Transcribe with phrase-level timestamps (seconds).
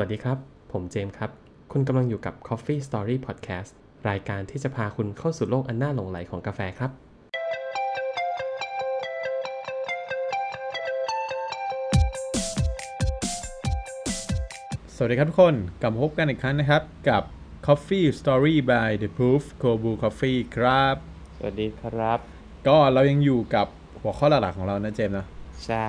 [0.00, 0.38] วัสดีครับ
[0.72, 1.30] ผมเจมส์ครับ
[1.72, 3.70] คุณกำลังอยู่กับ Coffee Story Podcast
[4.08, 6.90] รายการที่จะพาคุณเข้าสู่โลกอันน่าหลงไหลของกาแฟครับ
[14.94, 17.22] สวัสดีครับทุกคน กลับมาพบกันอีกครั้งนะครับ กับ
[17.66, 20.96] Coffee Story by The Proof Kobu Coffee ครับ
[21.36, 22.18] สวัสดีครับ
[22.68, 23.66] ก็เรายังอยู่กับ
[24.00, 25.26] หัวข้อหลักๆของเรานะเจมส์นะ
[25.66, 25.88] ใช่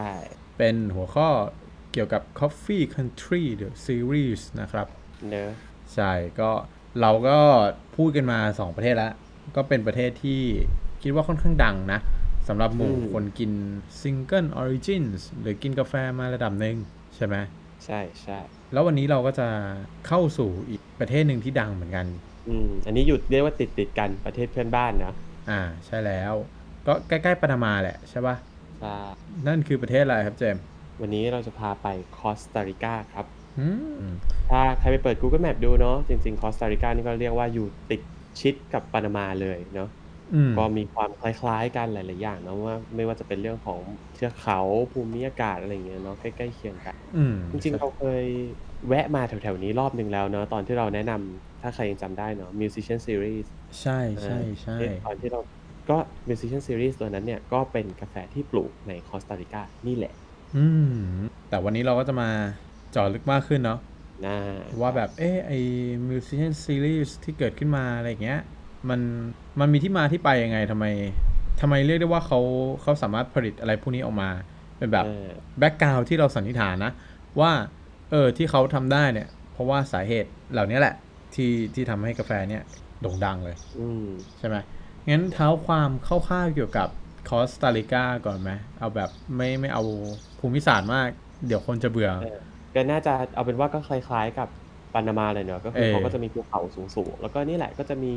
[0.58, 1.28] เป็นหัวข้อ
[1.69, 4.88] เกี่ยวกับ Coffee Country The Series นะครับ
[5.30, 5.50] เนอะ
[5.94, 6.50] ใช่ก็
[7.02, 7.38] เราก็
[7.96, 9.14] พูดกันมา 2 ประเทศแล้ว
[9.56, 10.42] ก็เป็นประเทศที่
[11.02, 12.00] คิดว่าค่อนข้างดังนะ
[12.48, 13.52] สำหรับหมู่คนกิน
[14.02, 16.78] Single Origins หรือกินกาแฟมาระดับหนึ่ง
[17.16, 17.36] ใช่ไหม
[17.86, 18.40] ใช่ใช่
[18.74, 19.48] แล้ววันนี้เราก็จะ
[20.08, 22.06] เข้าสู่อีกประเทศหนึ่งที่ดังเหมือนกัน
[22.48, 25.14] อืม อันนี้หยุดเรียกว่าติดติดๆกันประเทศเพื่อนบ้านนะ
[25.50, 26.34] อ่า ใช่แล้ว
[26.88, 28.36] ก็ใกล้ๆปานามาแหละใช่ปะ
[28.80, 28.98] ใช่
[29.48, 30.64] นั่นคือประเทศอะไรครับเจมส์
[31.00, 33.26] วันนี้เราจะพาไปคอสตาริกาครับ
[33.58, 33.62] อื
[34.02, 34.06] ม
[34.50, 38.02] ถ้าใครไปเปิด Google Map ดูเนาะจริงๆคอสตาริกานี่ก็เรียกว่าอยู่ติด
[38.40, 39.90] ชิดกับปานามาเลยเนาะ
[40.34, 43.82] อืมก็มีความคล้ายๆกันหลายๆอย่างเนอะว่าไม่ว่าจะเป็นเรื่องของ
[44.14, 44.60] เทือกเขา
[44.92, 48.24] ภูมิอากาศอะไรอย่างเงี้ยเนาะใกล้ๆเคียงกันอืมจริงๆเราเคย
[48.88, 53.48] แวะมาแถวๆนี้รอบหนึ่งแล้วเนาะตอนที่เราแนะนำถ้าใครยังจำได้เนาะ Musician Series
[53.82, 55.40] ใช่ใช่ใช่เอ่อตอนที่เรา
[55.90, 55.98] ก็
[56.30, 60.14] Musician Series ตัวนั้นเนี่ยก็เป็นกาแฟที่ปลูกในคอสตาริกานี่แหละ
[60.56, 60.92] อืม
[61.50, 62.30] แต่วันนี้เราก็จะมา
[62.92, 63.80] เจาะลึกมากขึ้นเนาะ
[64.26, 64.36] นะ
[64.82, 65.52] ว่าแบบเออไอ
[66.10, 68.40] musician series ที่เกิดขึ้นมาอะไรอย่างเงี้ย
[68.90, 69.00] มัน
[69.60, 70.86] มันมีที่มาที่ไปยังไงทำไม
[71.62, 72.40] ทำไมเรียกได้ว่าเขา
[72.82, 74.30] เขาสามารถผลิตอะไรพวกนี้ออกมา
[74.78, 75.28] เป็นแบบเออ
[75.60, 76.92] background ที่เราสันนิษฐานนะ
[77.40, 77.52] ว่า
[78.12, 80.96] เออที่เขาทำได้เนี่ย เพราะว่าสาเหตุเหล่านี้แหละ
[81.34, 82.64] ที่ที่ทำให้กาแฟเนี่ย
[83.02, 84.06] โด่งดังเลยอืม
[84.38, 84.56] ใช่ไหม
[85.10, 86.88] งั้นเท้าความคร่าวๆเกี่ยวกับ
[87.30, 89.82] คอสตาริกาก่อนไหมเอาแบบไม่ไม่เอา
[90.38, 91.10] ภูมิศาสตร์มาก
[91.46, 92.26] เดี๋ยวคนจะเบื่อเออ
[92.76, 94.48] ก็น่าจะเอาเป็นว่าก็คล้ายๆกับ
[94.94, 98.08] ปานามาเลยเนาะก็คือเออเขาก็จะมีภูเขาสูงๆ แล้วก็นี่แหละก็จะมี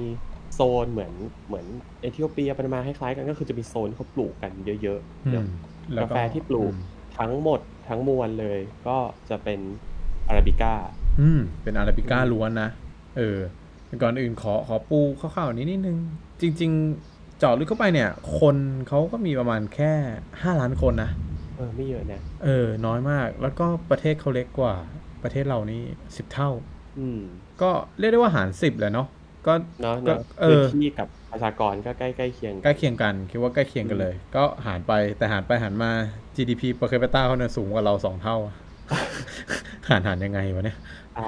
[0.52, 1.12] โซนเหมือน
[1.46, 1.66] เหมือน
[2.00, 5.44] เอธิโอเปียปานามาคล้ายๆกันก็คือจะมีโซนที่เขาปลูกกันเยอะๆอืเนาะม
[5.94, 6.76] ล้วกาแฟที่ปลูกอืม
[7.12, 8.90] ทั้งหมดทั้งมวลเลย ก็
[9.28, 9.60] จะเป็น
[10.26, 10.70] อาราบิก้า
[11.16, 12.64] อืมเป็นอาราบิก้าอืมล้วนนะ
[13.12, 13.22] เออ
[13.86, 15.96] แต่ก่อนอื่นขอขอปูคร่าวๆนี้นิดนึง
[16.42, 18.08] จริงๆเจาะลึกเข้าไปเนี่ย
[18.38, 19.92] คนเขาก็มีประมาณแค่
[20.42, 21.08] ห้าล้านคนนะ
[21.54, 24.74] เออไม่เยอะนะ เออ น้อยมาก แล้วก็ประเทศเขาเล็กกว่า
[25.22, 25.82] ประเทศเรานี่
[26.16, 26.50] สิบเท่า
[26.96, 27.18] อืม
[27.60, 29.06] ก็เรียกได้ว่าหารสิบเลยเนาะ
[29.46, 35.90] ก็เนาะ ก็เนาะเออพื้นที่กับประชากรก็ใกล้ใกล้เคียง ใกล้เคียงกัน คิดว่าใกล้เคียงกันเลย ก็หารไปแต่หารไปหารมา
[36.36, 38.36] GDP per capita เขาเนี่ยสูงกว่าเราสองเท่า
[39.88, 40.76] หารหารยังไงวะเนี่ย
[41.14, 41.20] อ่า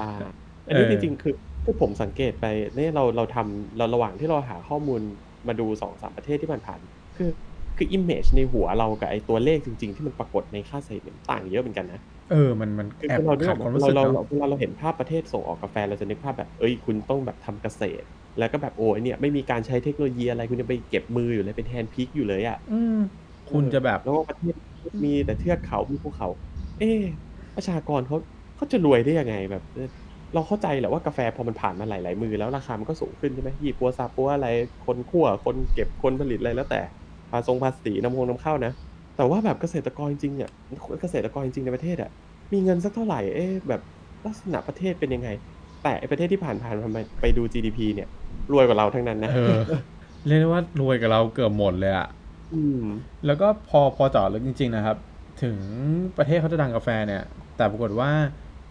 [0.67, 1.33] อันนี้เออจริงๆคือ
[1.65, 2.45] คือผมสังเกตไป
[2.75, 5.03] เนี่ยเราเราทำเราระหว่างที่เราหาข้อมูล
[5.49, 7.31] มาดูสองสามประเทศที่ผ่านๆคือ
[7.77, 12.01] คือ image ในหัวเรากับไอตัวเลขจริง ๆ ที่มันปรากฏในค่าเฉลี่ยต่างเยอะเหมือนกันนะ
[12.31, 18.07] เออ มันมันคือแอบเราเนี่ยขาดความรู้เราสึกเราเนาะเวลาเราเห็นภาพประเทศส่งออกกาแฟเราจะนึกภาพแบบเอ้ยคุณต้องแบบทำเกษตร
[18.39, 22.95] แล้วก็แบบโอ้ยเนี่ยไม่มีการใช้เทคโนโลยีอะไรคุณจะไปเก็บมืออยู่เลยเป็น hand pick อยู่เลยอะอืม
[23.51, 24.55] คุณจะแบบแล้วก็ประเทศ
[25.05, 26.29] มีแต่เทือกเขามีภูเขา
[26.79, 27.01] เอ๊ะ
[27.57, 28.17] ประชากรเขา
[28.57, 29.63] เขาจะรวยได้ยังไงแบบ
[30.35, 34.49] เออเราเข้าใจแหละว่ากาแฟพอมันผ่านมาหลาย ๆ มือแล้วราคามันก็สูงขึ้นใช่ไหมยี่ปัวซาปัวอะไร
[34.87, 36.81] คนคั่วคนเก็บคนผลิตอะไรแล้วแต่
[37.31, 38.73] ภาษงภาษีน้ำคงน้ำเข้านะ
[39.17, 40.51] แต่ว่าแบบเกษตรกรจริงๆเนี่ย
[41.01, 42.11] เกษตรกรจริงๆในประเทศอะ
[42.53, 43.83] มีเงินสักเท่าไหร่เอ๊ะแบบ
[44.27, 45.29] ลักษณะประเทศเป็นยังไง
[45.83, 48.09] แต่ไอ้ประเทศที่ผ่านๆทำไมไปดู GDP เนี่ย
[48.53, 49.55] รวยกว่าเราทั้งนั้นนะเออ
[50.27, 52.07] เรียกได้ว่ารวยกับเราเกือบหมดเลยอะ
[52.51, 52.85] อืม
[53.27, 54.97] แล้วก็พอพอเจาะลึกจริง ๆ นะครับ
[55.43, 55.59] ถึง
[56.17, 57.23] ประเทศเขาจะดังกาแฟเนี่ย
[57.57, 58.11] แต่ปรากฏว่า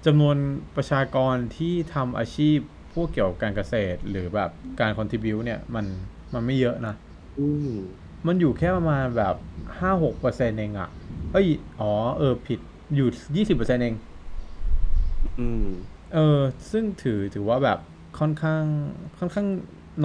[0.05, 0.37] จำนวน
[0.75, 2.57] ประชากรที่ทำอาชีพ
[2.93, 4.49] พวกเกี่ยวกับการเกษตร หรือแบบ
[4.79, 5.85] การคอนทิบิวเนี่ยมัน
[6.33, 6.93] มันไม่เยอะนะ
[7.39, 7.73] อืม
[8.27, 9.35] มันอยู่แค่ประมาณแบบ
[9.79, 10.89] ห้าหกเปอร์เซ็นต์เองอะ
[11.31, 11.47] เอ้ย
[11.79, 12.59] อ๋อเออผิด
[12.95, 13.95] อยู่ยี่สิบเปอร์เซ็นต์เอง
[15.39, 15.65] อืม
[16.13, 16.39] เออ
[16.71, 17.79] ซึ่งถือถือว่าแบบ
[18.19, 18.63] ค่อนข้าง
[19.19, 19.47] ค่อนข้าง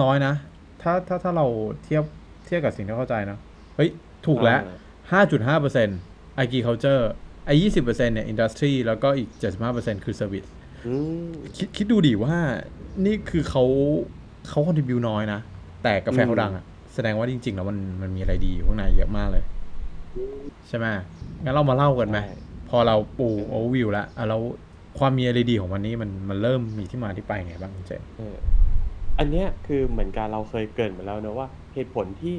[0.01, 0.33] น้อยนะ
[0.81, 1.47] ถ้าถ้าถ้าเรา
[1.83, 2.03] เทียบ
[2.45, 3.37] เทียบกับสิ่งที่เข้าใจนะ
[3.75, 3.89] เฮ้ย
[4.25, 4.61] ถูกแล้ว
[5.11, 5.97] ห้าจุดห้าเปอร์เซ็นต์
[6.43, 7.03] agriculture
[7.49, 10.49] ไอ้ยี่สิบเปอร์เซ็นต์เนี่ย industry แล้วก็อีกเจ็ดสิบห้าเปอร์เซ็นต์คือ service
[10.87, 10.93] อื
[11.25, 12.35] มคิดคิดดูดิว่า
[13.05, 13.63] นี่คือเขา
[14.49, 15.39] เขาคอนทิบิวน้อยนะ
[15.83, 19.43] แต่กาแฟเขาดังอะแสดงว่าจริง ๆ แล้วมันมันมีอะไรดีอยู่ข้างในเยอะมากเลย
[20.67, 20.85] ใช่ไหม
[21.43, 22.35] งั้นเรามาเล่ากันไหมใช่
[22.69, 24.41] พอเราปูโอวิวแล้วอะแล้ว
[24.99, 28.35] ความมีอะไรดีของมันนี้มันมันเริ่มมีที่มาที่ไปไงบ้างคุณเจนเออ
[29.19, 32.35] อันเนี้ยคือเหมือนกันเราเคยเกรินมาแล้วนะว่าเหตุผลที่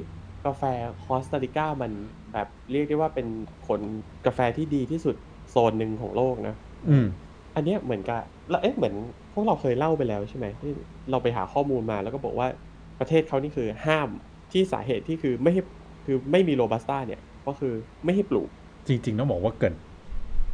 [0.46, 0.62] กาแฟ
[1.04, 1.92] คอสตาริกามัน
[2.32, 3.26] แบบเรียกได้ว่าเป็น
[3.66, 3.80] ผล
[4.26, 5.16] กาแฟที่ดีที่สุด
[5.50, 6.54] โซนหนึ่งของโลกนะ
[6.90, 7.06] อืม
[7.56, 8.20] อันเนี้ยเหมือนกับ
[8.50, 8.94] แล้วเอ๊ะเหมือน
[9.32, 10.72] พวกเราเคยเล่าไปแล้วใช่ไหมที่
[11.10, 12.48] เราไปหาข้อมูลมาแล้วก็บอกว่า
[13.00, 14.08] ประเทศเขานี่คือห้าม
[14.52, 15.62] ที่สาเหตุที่คือไม่ให้
[16.06, 17.72] คือไม่มีโรบัสต้าเนี่ย ก็คือ
[18.04, 18.48] ไม่ให้ปลูก
[18.88, 19.74] จริง ๆ ต้องบอกว่าเกริ่น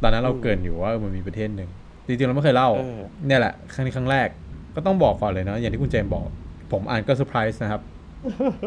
[0.01, 1.69] ตอนนั้นเราอืมเกริ่นอยู่ว่าเออมันมีประเทศหนึ่ง
[2.07, 4.27] จริงๆเราไม่เคยเล่าเออเนี่ยแหละครั้งนี้ครั้งแรก
[4.75, 6.23] ก็ต้องบอกก่อนเลยเนาะอย่างที่คุณเจมส์บอก
[6.71, 7.81] ผมอ่านก็เซอร์ไพรส์นะครับ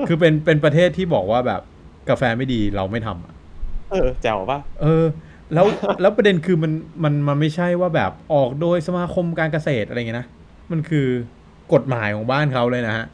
[0.09, 1.61] คือเป็นเป็นประเทศที่บอกว่าแบบ
[2.09, 3.35] กาแฟไม่ดีเราไม่ทำอะ
[3.91, 5.05] เออแจ๋วป่ะเออ
[5.55, 5.67] แล้ว
[6.01, 6.73] แล้วประเด็นคือมัน
[7.05, 10.27] มันมันไม่ใช่ว่าแบบออกโดยสมาคมการเกษตรอะไรเงี้ยนะ
[10.71, 11.07] มันคือ
[11.73, 13.07] กฎหมายของบ้านเขาเลยนะฮะ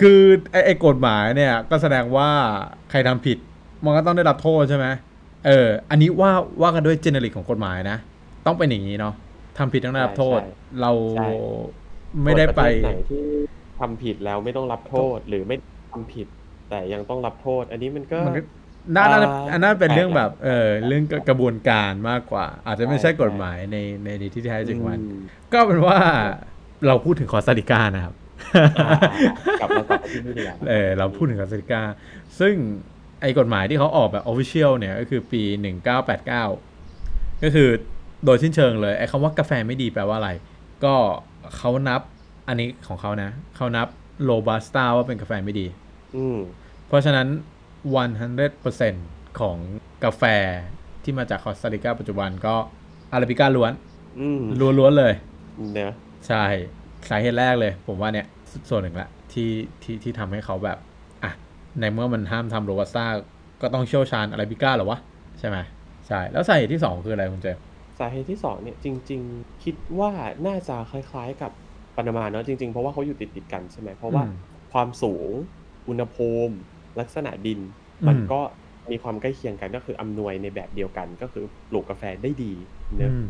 [0.00, 0.20] คือ
[0.52, 2.28] ไอ้ไอ้กฎหมายเนี่ย ก็แสดงว่า
[2.90, 3.38] ใครทำผิด
[3.84, 4.86] มันก็ต้องได้รับโทษใช่ไหม
[5.46, 6.30] เออ อันนี้ว่า
[6.62, 7.98] ว่ากันด้วยเจเนริกของกฎหมายนะ
[8.46, 9.14] ต้องเป็นอย่างนี้เนาะ
[9.58, 11.26] ทำผิดต้องได้รับโทษใช่เราใช่
[12.24, 15.56] ไม่ได้ไปส่วนระเทศไหน ที่ทำผิดแล้วไม่ต้องรับโทษหรือไม่
[15.92, 16.26] ทำผิด
[16.70, 18.42] แต่ยังต้องรับโทษ อันนี้มันก็มันก็
[18.96, 25.20] น่าน่าอ่าอันนั้นเป็นเรื่องแปลกแบบเออเรื่องกระบวนการมากกว่า อาจจะไม่ใช่กฎหมายในในที่แท้จริงมันอืม
[25.52, 25.98] ก็เป็นว่า
[26.86, 28.14] เราพูดถึงคอสตาริกานะครับ
[28.80, 28.98] อ่า
[29.60, 31.82] กลับมาต่อที่นี่ดีกว่าเออเราพูดถึงคอสตาริกา
[32.40, 32.54] ซึ่ง
[33.20, 35.42] ไอ้กฎหมายที่เขาออกแบบ Official เนี่ยก็คือปี
[36.02, 37.68] 1989 ก็คือ
[38.24, 40.30] โดยสิ้นเชิงเลยไอ้คำว่ากาแฟไม่ดีแปลว่าอะไร
[40.84, 40.94] ก็
[41.56, 42.02] เขานับ
[42.50, 43.88] อันนี้ของเขานะ เขานับ
[44.24, 45.66] โรบัสต้าว่าเป็นกาแฟไม่ดี
[46.16, 46.38] อืม
[46.88, 47.28] เพราะฉะนั้น
[47.88, 49.56] 100%ของ
[50.04, 50.22] กาแฟ
[51.02, 52.54] ที่มาจากคอสตาริกาปัจจุบันก็
[53.12, 53.72] อาราบิก้าล้วน
[54.20, 54.42] อืม
[54.78, 55.14] ล้วนๆเลย
[55.74, 55.92] เนอะ
[56.26, 56.44] ใช่
[57.08, 58.26] สาเหตุแรกเลย ผมว่าเนี่ย
[58.68, 59.50] ส่วนหนึ่งละที่
[59.82, 60.78] ที่ที่ทำให้เขาแบบ
[61.24, 61.32] อะ
[61.80, 63.06] ในเมื่อมันห้ามทำโรบัสต้า
[63.62, 64.98] ก็ต้องเชี่ยวชาญอาราบิก้าเหรอวะ
[65.38, 65.56] ใช่ไหม
[66.08, 67.62] ใช่ แล้วสาเหตุที่สองคืออะไรคุณเจมส์
[67.98, 70.10] สาเหตุที่สองเนี่ยจริง ๆ คิดว่า
[70.46, 74.28] น่าจะคล้าย ๆกับปานามาเนาะจริงๆ เพราะว่าเขาอยู่ติดติดๆกันใช่ไหมเพราะว่าอืม
[74.72, 75.32] ความสูง
[75.88, 76.54] อุณหภูมิ
[77.00, 77.60] ลักษณะดิน
[78.02, 78.40] อืมมันก็
[78.90, 82.52] มีความใกล้เคียงกันก็คืออำนวยในแบบเดียวกันก็คือปลูกกาแฟได้ดี
[82.98, 83.22] เนอะอืม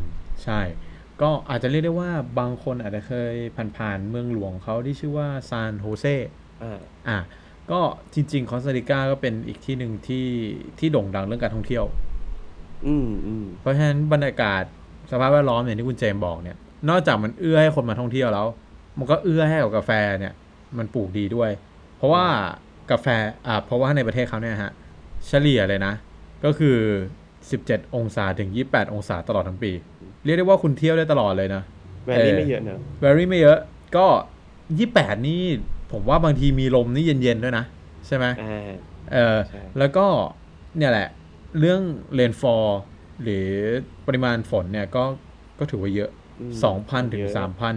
[0.42, 0.52] ใช่
[1.18, 6.04] ก็อาจจะเรียกได้ว่าบางคนอาจจะเคยผ่านๆเมืองหลวงเขาที่ชื่อว่าซานโฮเซ
[6.60, 7.18] อ่าอะ
[7.70, 7.74] ก็
[8.14, 10.16] จริงๆคอสตาริกาก็เป็นอีกที่หนึ่งที่
[10.78, 11.84] ที่โด่งดังเรื่องการท่องเที่ยว
[12.84, 14.62] อืมอืมเพราะฉะนั้นบรรยากาศ
[15.10, 16.56] สภาพแวดล้อมอย่างที่คุณเจมส์บอกเนี่ย
[16.88, 18.46] นอกจากมันเอื้อให้คนมาท่องเที่ยวแล้ว
[18.98, 20.34] มันก็เอื้อให้กับกาแฟเนี่ย
[20.78, 21.50] มันปลูกดีด้วย
[21.96, 22.24] เพราะว่า
[22.90, 23.06] กาแฟ
[23.46, 24.72] อ่าเพราะว่าในประเทศเขาเนี่ยฮะ
[25.26, 25.94] เฉลี่ยเลยนะ
[26.44, 26.76] ก็คือ
[27.34, 29.72] 17 องศาถึง 28 องศาตลอดทั้งปี
[30.24, 31.62] เรียกได้ว่าคุณเที่ยวได้ตลอดเลยนะ
[32.06, 33.58] แวรี่เออไม่เยอะเนอะ very ไม่เยอะ
[33.96, 34.06] ก็
[34.66, 35.42] 28 นี่
[35.92, 37.64] ผมว่าบางทีมีลมนี่เย็นๆด้วยนะ
[38.06, 38.70] ใช่ไหมอ่า
[39.12, 40.06] เออใช่แล้วก็
[40.76, 41.08] เนี่ยแหละ
[41.58, 41.80] เรื่อง
[42.18, 42.68] rainfall
[43.22, 43.46] หรือ
[44.06, 45.04] ปริมาณฝนเนี่ยก็
[45.58, 47.76] ก็ถือว่าเยอะ อืม2,000ถึงเยอะ3,000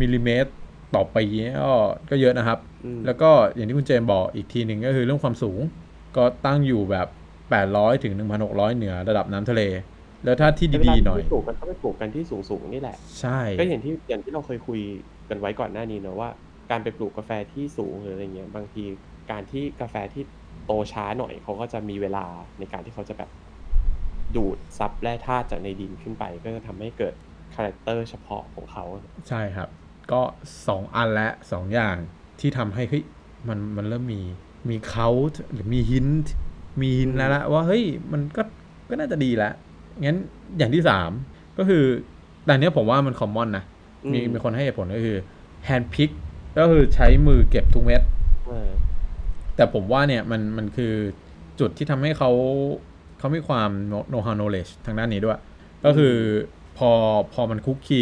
[0.00, 0.50] มิลลิเมตร
[0.94, 1.72] ต่อปีเนี่ยก็
[2.10, 5.60] ก็เยอะนะครับอืมแล้วก็อย่างที่คุณเจมส์บอกอีกทีหนึ่งก็คือเรื่องความสูง
[6.16, 7.08] ก็ตั้งอยู่แบบ
[7.50, 8.14] 800ถึง
[8.48, 9.62] 1,600เหนือระดับน้ำทะเล
[10.24, 14.80] แล้วถ้าที่ดีๆหน่อยเวลาที่ปลูกกันก็ไปปลูกกันที่สูงๆนี่แหละ ใช่ ก็อย่างที่อย่างที่เราเคยคุย
[15.28, 16.30] กันไว้ก่อนหน้านี้เนอะว่า
[16.70, 18.84] การไปปลูกกาแฟที่สูงหรืออะไรเงี้ยบางที
[19.30, 20.22] การที่กาแฟที่
[20.66, 22.26] โตช้าหน่อยเขาก็จะมีเวลา
[22.58, 23.30] ในการที่เขาจะแบบ
[24.36, 27.14] ดูดซับแร่ธาตุจากในดินขึ้นไป ก็จะทำให้เกิด
[27.54, 28.84] character เฉพาะของเขา
[29.28, 29.68] ใช่ครับ
[30.12, 30.22] ก็
[30.62, 31.96] 2อันและ2อย่าง
[32.40, 33.04] ที่ทำให้เฮ้ย
[33.48, 34.20] มันมันเริ่มมี
[34.68, 35.08] มีเค้า
[35.52, 36.06] หรือมีกลิ่น
[36.80, 38.42] มีกลิ่นแล้วละว่าเฮ้ยมันก็
[38.90, 39.52] ก็น่าจะดีแล้ว
[40.04, 40.18] งั้น
[40.58, 40.82] อย่างที่
[41.20, 41.84] 3ก็คือ
[42.44, 43.64] แต่เนี้ยผมว่ามัน common นะ
[44.12, 45.16] มีอืมมีคนให้เหตุผลก็คือ
[45.64, 46.10] hand pick
[46.58, 48.02] ก็คือใช้มือเก็บทุกเม็ด
[48.46, 48.68] เออ
[49.56, 50.92] แต่ผมว่าเนี่ยมันมันคือ
[51.60, 52.30] จุดที่ทำให้เขา
[53.18, 53.70] เขามีความ
[54.10, 55.40] know how knowledge ทางด้านนี้ด้วย
[55.84, 56.14] ก็คือ
[56.74, 56.90] พอ
[57.30, 57.96] พอมันคุกคี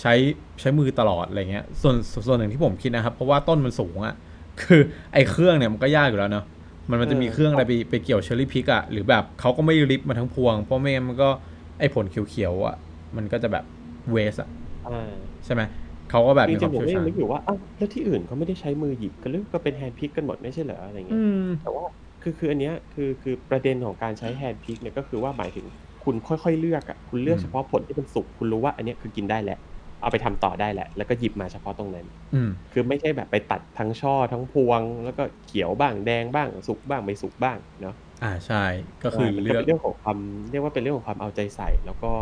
[0.00, 0.12] ใช้
[0.60, 1.96] ใช้มือตลอดอะไรเงี้ยส่วน
[2.26, 4.14] ส่วนหนึ่งที่ผมคิดนะครับ เพราะว่าต้นมันสูงอะ
[4.58, 4.80] คือ
[5.12, 6.44] ไอ้เครื่องเนี่ยมันก็ยากอยู่แล้วเนาะ
[6.88, 11.30] มันมันจะมีเครื่องอะไรไปไปเกี่ยวเชอร์รี่พิกอะหรือแบบเขาก็ไม่ริบมาทั้งพวง เพราะไม่งั้นมันก็
[11.78, 12.76] ไอ้ผลเขียวๆอะ
[13.16, 13.64] มันก็จะแบบ
[14.10, 14.48] waste อะ
[14.84, 14.90] อ่า
[15.44, 15.62] ใช่ไหม
[16.08, 21.84] เขาก็แบบจมีคริวางมๆผมเชี่ยวก็ยัชางญนึกอยู่ว่าอ้าวแล้วที่อื่นเขาไม่ได้ใช้มือหยิบกันหรือก็เป็น hand pick กันหมดไม่ใช่เหรออะไรเงี้อืยมแต่ว่า
[22.20, 25.66] คือคืออันเนี้ยคือคือประเด็นของการใช้ hand pick เนี่ยก็คือว่าหมายถึง
[26.06, 29.58] คุณค่อยๆเลือกอะคุณเลือกอืมเฉพาะผลที่มันสุกคุณรู้ว่าอันเนี้ยคือกินได้แหละ
[30.00, 38.56] เอาไปทำต่อได้แหละ แล้วก็หยิบมาเฉพาะตรงนั้นอืมคือไม่ใช่แบบไปตัดทั้งช่อทั้งพวง แล้วก็เขียวบ้างแดงบ้างสุกบ้างไม่สุกบ้างเนาะอ่าใช่
[39.02, 40.18] ก็คือมันเลืก็อกเป็นเรื่องของความ
[40.50, 42.12] เรียกว่าเป็นเรื่องของความเอาใจใส่ แล้วก็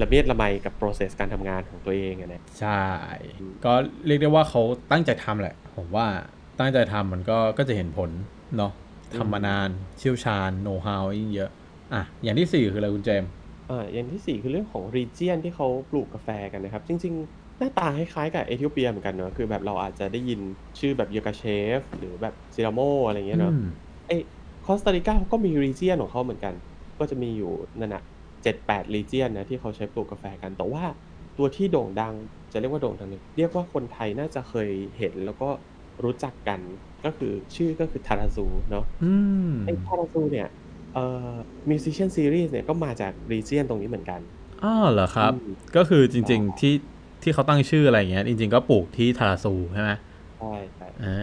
[0.00, 2.68] ละเมียดละไมกับ process การทำงานของตัวเองอะนะใช่
[3.64, 3.72] ก็
[4.06, 6.06] เรียกได้ว่าเขาตั้งใจทำแหละ ผมว่า
[6.58, 8.10] ตั้งใจทำมันก็ก็จะเห็นผล
[8.56, 8.72] เนาะ
[9.16, 11.50] ทำมานานเชี่ยวชาญโน้ตฮาวยิ่งเยอะ
[11.92, 13.30] อะอย่างที่สี่คืออะไรคุณเจมส์
[13.70, 20.40] อ่าอย่างที่สี่คือเรื่องของ region ที่เขาปลูกกาแฟกันนะครับ จริง ๆ หน้าตาคล้ายๆกับเอธิโอเปียเหมือนกันเนาะคือแบบเราอาจจะได้ยิน
[20.78, 21.42] ชื่อแบบย o กาเช
[21.78, 23.62] ฟ หรือแบบซิราโมอะไรเงี้ยเนาะอืม
[24.06, 24.10] ไอ
[24.66, 26.54] คอสตาริกาเขาก็มี region ของเขาเหมือนกัน
[26.98, 28.02] ก็จะมีอยู่นั่นน่ะ
[28.42, 30.84] เจ็ดแปด region นะที่เขาใช้ปลูกกาแฟกันแต่ว่า
[31.38, 32.14] ตัวที่โด่งดัง
[32.52, 35.48] จะเรียกว่าโด่งดังเลยเรียกว่าคนไทยน่าจะเคยเห็นแล้วก็
[36.04, 36.60] รู้จักกัน
[37.04, 39.04] ก็คือชื่อก็คือทาราซูเนาะอื
[39.48, 40.48] มไอ้ทาราซูเนี่ย
[40.96, 41.30] เอ่อ
[41.70, 44.20] musician series เนี่ยก็มาจาก region ตรงนี้เหมือนกัน
[44.64, 46.74] อ้าวเหรอครับอืมก็คือจริงๆที่
[47.22, 49.90] ที่เขาตั้งชื่ออะไรอย่างเงี้ยจริง ๆ ก็ปลูกที่ทาราซูใช่ไหม
[50.38, 51.16] ใช่ใช่อ่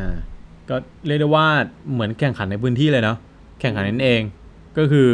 [0.00, 0.04] า
[0.68, 1.46] ก็เรียกได้ว่า
[1.92, 3.18] เหมือนแข่งขันในพื้นที่เลยเนาะ
[3.60, 4.22] แข่งขันนั่นเอง
[4.78, 5.08] ก็คือ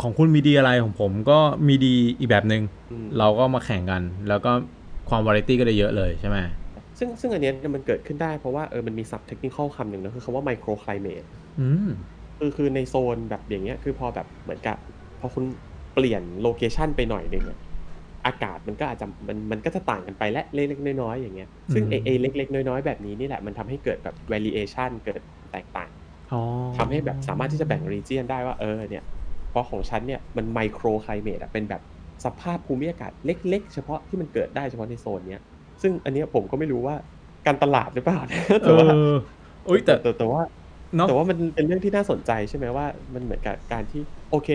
[0.00, 1.38] ของคุณมีดีอะไรของผมก็
[1.68, 4.52] มีดีอีกแบบหนึง่งอืมเราก็มาแข่งกัน แล้วก็
[5.08, 6.36] ความวาไรตี้ก็ได้เยอะเลยใช่ไหม
[6.98, 11.26] ซึ่งซึ่งอันเนี้ยมันเกิดขึ้นได้เพราะว่าเออมันมีศัพท์เทคนิคคำหนึ่งนะคือคำว่าไมโคร c l i m a t e
[11.60, 11.88] อืม
[12.38, 14.76] คือคือในโซนแบบอย่างเงี้ยคือพอแบบเหมือนกับ
[15.20, 15.44] พอคุณ
[15.94, 17.58] เปลี่ยนโลเคชันไปหน่อยหนึ่งอะ
[18.26, 25.90] อากาศมันก็อาจจะมันมันก็จะต่างกันไปและเล็กๆน้อยๆอย่างเงี้ยซึ่งอืมไอไอเล็กๆน้อยๆแบบนี้นี่แหละมันทำให้เกิดแบบ variation เกิดแตกต่าง
[26.30, 26.36] อ๋อ
[26.76, 29.04] ทำให้แบบสามารถที่จะแบ่ง region ได้ว่าเออเนี่ย
[29.50, 31.82] เพราะของฉันเนี่ยมันไมโคร c l i m a t e อะเป็นแบบ
[32.24, 35.40] สภาพภูมิอากาศเล็ก ๆ เฉพาะที่มันเกิดได้เฉพาะในโซนเนี้ย
[35.82, 36.96] ซึ่งอันเนี้ยผมก็ไม่รู้ว่า
[37.46, 40.42] การตลาดหรือเปล่านะเอแต่ว่าอโอ้ยแต่แต่แต่ว่า
[40.96, 44.48] เนาะ แต่ว่ามันเป็นเรื่องที่น่าสนใจใช่ไหมว่า มันเหมือนกับการที่ โอเค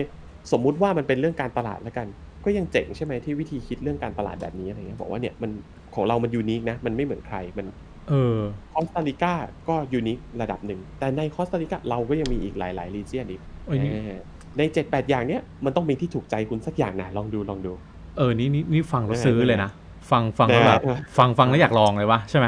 [0.52, 2.06] สมมุติว่ามันเป็นเรื่องการตลาดแล้วกัน
[2.44, 5.50] ก็ยังเจ๋งใช่ไหมที่วิธีคิดเรื่องการตลาดแบบนี้อะไรเงี้ยบอกว่าเนี่ยมัน
[5.94, 7.66] ของเรามัน unique นะ มันไม่เหมือนใครมัน
[8.08, 8.38] เออ
[8.72, 9.32] คอสตาริกา
[9.68, 14.20] ก็ unique ระดับหนึ่ง แต่ในคอสตาริกาเราก็ยังมีอีกหลายๆ region อีกเอ้ยนี่เออ
[14.58, 17.72] ใน7 8อย่างเนี้ยมันต้องมีที่ถูกใจคุณสักอย่างนะลองดูลองดู
[18.16, 19.70] เออนี่นี่นี่ฟังแล้วเออซื้อเลยนะ
[20.10, 22.46] ฟังฟังแล้วแบบเออฟังฟังแล้วอยากลองเลยวะใช่ไหม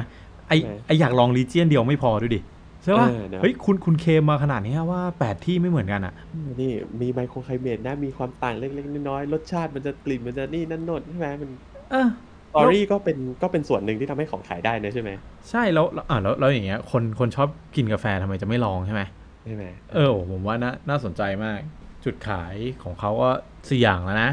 [0.48, 2.40] ไอใช่ไออยากลอง region เดียวไม่พอดูดิ
[2.84, 6.12] ใช่ป่ะ เออนะ เฮ้ยคุณคุณเคมมาขนาดนี้ว่าแปดที่ไม่เหมือนกันอะ
[6.60, 6.66] นี่
[7.00, 11.50] มี microclimate นะมีความต่างเล็กๆน้อยๆรสชาติมันจะกลิ่นมันจะนี่นั่นโน่นใช่ไหมมัน
[11.90, 12.08] เออ
[12.50, 15.10] story ก็เป็นก็เป็นส่วนหนึ่งที่ทำให้ของขายได้นะใช่ไหม
[15.50, 19.02] ใช่แล้วแล้วอ่าแล้วแล้วอย่างเงี้ยคนคนชอบกินกาแฟทำไมจะไม่ลองใช่ไหม
[19.42, 20.00] ใช่ไหมเออ
[20.30, 21.60] ผมว่าน่าน่าสนใจมาก
[22.04, 23.30] จุดขายของเขาก็
[23.70, 24.30] สี่อย่างแล้วนะ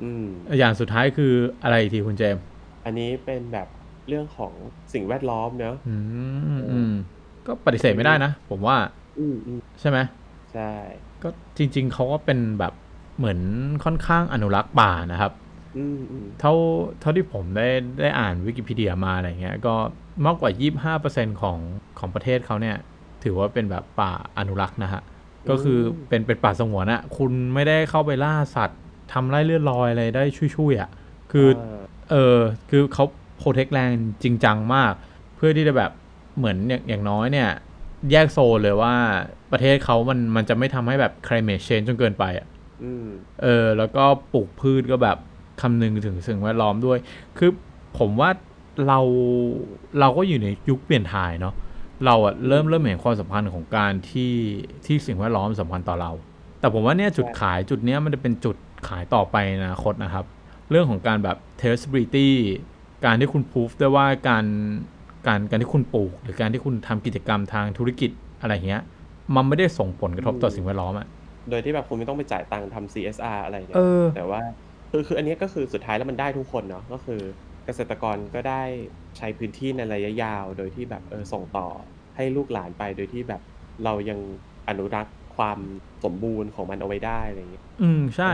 [0.00, 0.22] อืม
[0.58, 1.32] อย่างสุดท้ายคือ
[1.62, 2.42] อะไรอีกทีคุณเจมส์
[2.84, 3.68] อันนี้เป็นแบบ
[4.08, 4.54] เรื่องของ
[4.92, 5.94] สิ่งแวดล้อมเนอะ อื
[6.52, 6.90] มอืม
[7.46, 8.76] ก็ปฏิเสธไม่ได้นะ ผมว่า
[9.18, 9.98] อืมอืมใช่ไหม
[10.52, 10.72] ใช่
[11.22, 12.72] ก็จริง ๆเขาก็เป็นแบบ
[13.18, 13.38] เหมือน
[13.84, 15.32] ค่อนข้างอนุรักษ์ป่านะครับ
[15.78, 16.54] อืมอืมเท่า
[17.00, 17.68] เท่าที่ผมได้
[18.00, 19.74] ได้อ่านวิกิพีเดียมาอะไรเงี้ย ก็
[20.24, 20.50] มากกว่า
[20.96, 21.58] 25%ของ
[21.98, 22.76] ของประเทศเขาเนี่ย
[23.22, 25.02] ถือว่าเป็นแบบป่าอนุรักษ์นะฮะ
[25.50, 28.80] ก็คือเป็นเป็นป่าสงวนอะคุณไม่ได้เข้าไปล่าสัตว์
[29.12, 30.24] ทำไร่เลือดลอยอะไรได้
[30.56, 30.90] ช่วยๆอะ
[31.32, 31.80] คือา
[32.10, 32.38] เออ
[32.70, 33.04] คือเขา
[33.36, 34.92] โปรเทคแลนด์จริงจังมาก
[35.36, 35.90] เพื่อที่จะแบบ
[36.36, 37.50] เหมือนอย่างอย่างน้อยเนี่ย
[38.10, 38.94] แยกโซนเลยว่า
[39.52, 42.46] ประเทศเขามันมันจะไม่ทำให้แบบ climate change จนเกินไปอะ
[42.84, 43.08] อืม
[43.42, 45.18] เออ แล้วก็ปลูกพืชก็แบบ
[45.60, 46.98] คำนึงถึงสิ่งแวดล้อมด้วย
[47.38, 47.50] คือ
[47.98, 48.30] ผมว่า
[48.88, 49.00] เรา
[50.00, 51.54] เราก็อยู่ในยุคเปลี่ยนถ่ายเนาะ
[52.06, 54.34] เราอะเริ่มเริ่มเห็นความสัมพันธ์ของการที่
[54.86, 56.10] ที่สิ่งแวดล้อมสำคัญต่อเรา
[56.60, 58.56] แต่ผมว่าเนี่ยจุดขายจุดเนี้ยมันจะเป็นจุด
[58.88, 60.24] ขายต่อไปในอนาคตนะครับ
[60.70, 62.28] เรื่องของการแบบ traceability
[63.04, 64.44] การที่คุณพูฟได้ว่าการ
[65.26, 68.10] การการที่คุณปลูก หรือการที่คุณทำกิจกรรมทางธุรกิจ
[68.40, 68.82] อะไรเงี้ย
[69.34, 71.06] มันไม่ได้ส่งผลกระทบต่อสิ่งแวดล้อมอะ
[71.50, 74.40] โดยที่แบบคุณไม่ต้องไปจ่ายตังค์ทำ CSR อะไรเนี่ยเออแต่ว่า
[74.90, 77.22] คือคืออันเนี้ยก็คือสุดท้ายแล้วมันได้ทุกคนเนาะก็คือ
[77.66, 78.62] เกษตรกรก็ได้
[79.16, 81.68] ใช้พื้นที่ในระยะยาว โดยที่แบบเออส่งต่อ
[82.16, 83.42] ให้ลูกหลานไปโดยที่แบบ
[83.84, 84.18] เรายัง
[84.68, 85.58] อนุรักษ์ความ
[86.04, 88.26] สมบูรณ์ของมันเอาไว้ได้อะไรอย่างเงี้ยอืมใช่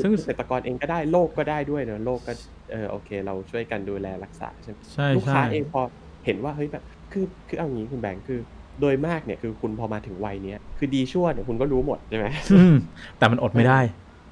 [0.00, 2.32] ซึ่งเกษตรกรเองก็ได้โลกก็ได้ด้วยเนอะโลกก็
[2.72, 5.80] เออโอเค เราช่วยกันดูแลรักษาใช่ไหมใช่ลูกค้าใช่เองพอ
[6.24, 8.40] เห็นว่าเฮ้ยแบบคือคือเอางี้คุณแบงค์คือ
[8.80, 12.74] โดยมากเนี่ยคือคุณพอมาถึงวัยเนี้ยคือดีชั่วเนี่ยคุณก็รู้หมดใช่ไหมอืม
[13.18, 13.80] แต่มันอดไม่ได้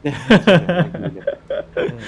[0.03, 0.17] เนี่ย
[1.75, 2.03] เออ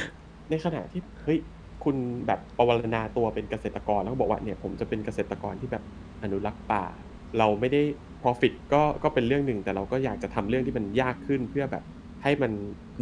[0.50, 1.38] ในขณะที่เฮ้ย
[1.84, 1.96] คุณ
[2.26, 5.84] แบบประวรณาตัวเป็นเกษตรกรแล้วก็บอกว่าเนี่ยผมจะเป็นเกษตรกรที่แบบ
[6.22, 6.84] อนุรักษ์ป่า
[7.38, 7.82] เราไม่ได้
[8.22, 11.84] profit ก็ก็เป็นเรื่องหนึ่งแต่เราก็อยากจะทำเรื่องที่มันยากขึ้นเพื่อแบบ
[12.22, 12.52] ให้มัน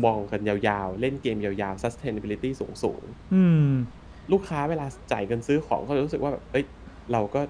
[0.04, 3.02] มองกันยาวๆ เล่นเกมยาวๆ sustainability สูงสูง
[3.34, 3.99] อืมๆ
[4.32, 6.64] ลูกค้าเวลาจ่ายเงินซื้อของเขาจะรู้สึกว่าแบบเอ้ย
[7.12, 7.40] เราก็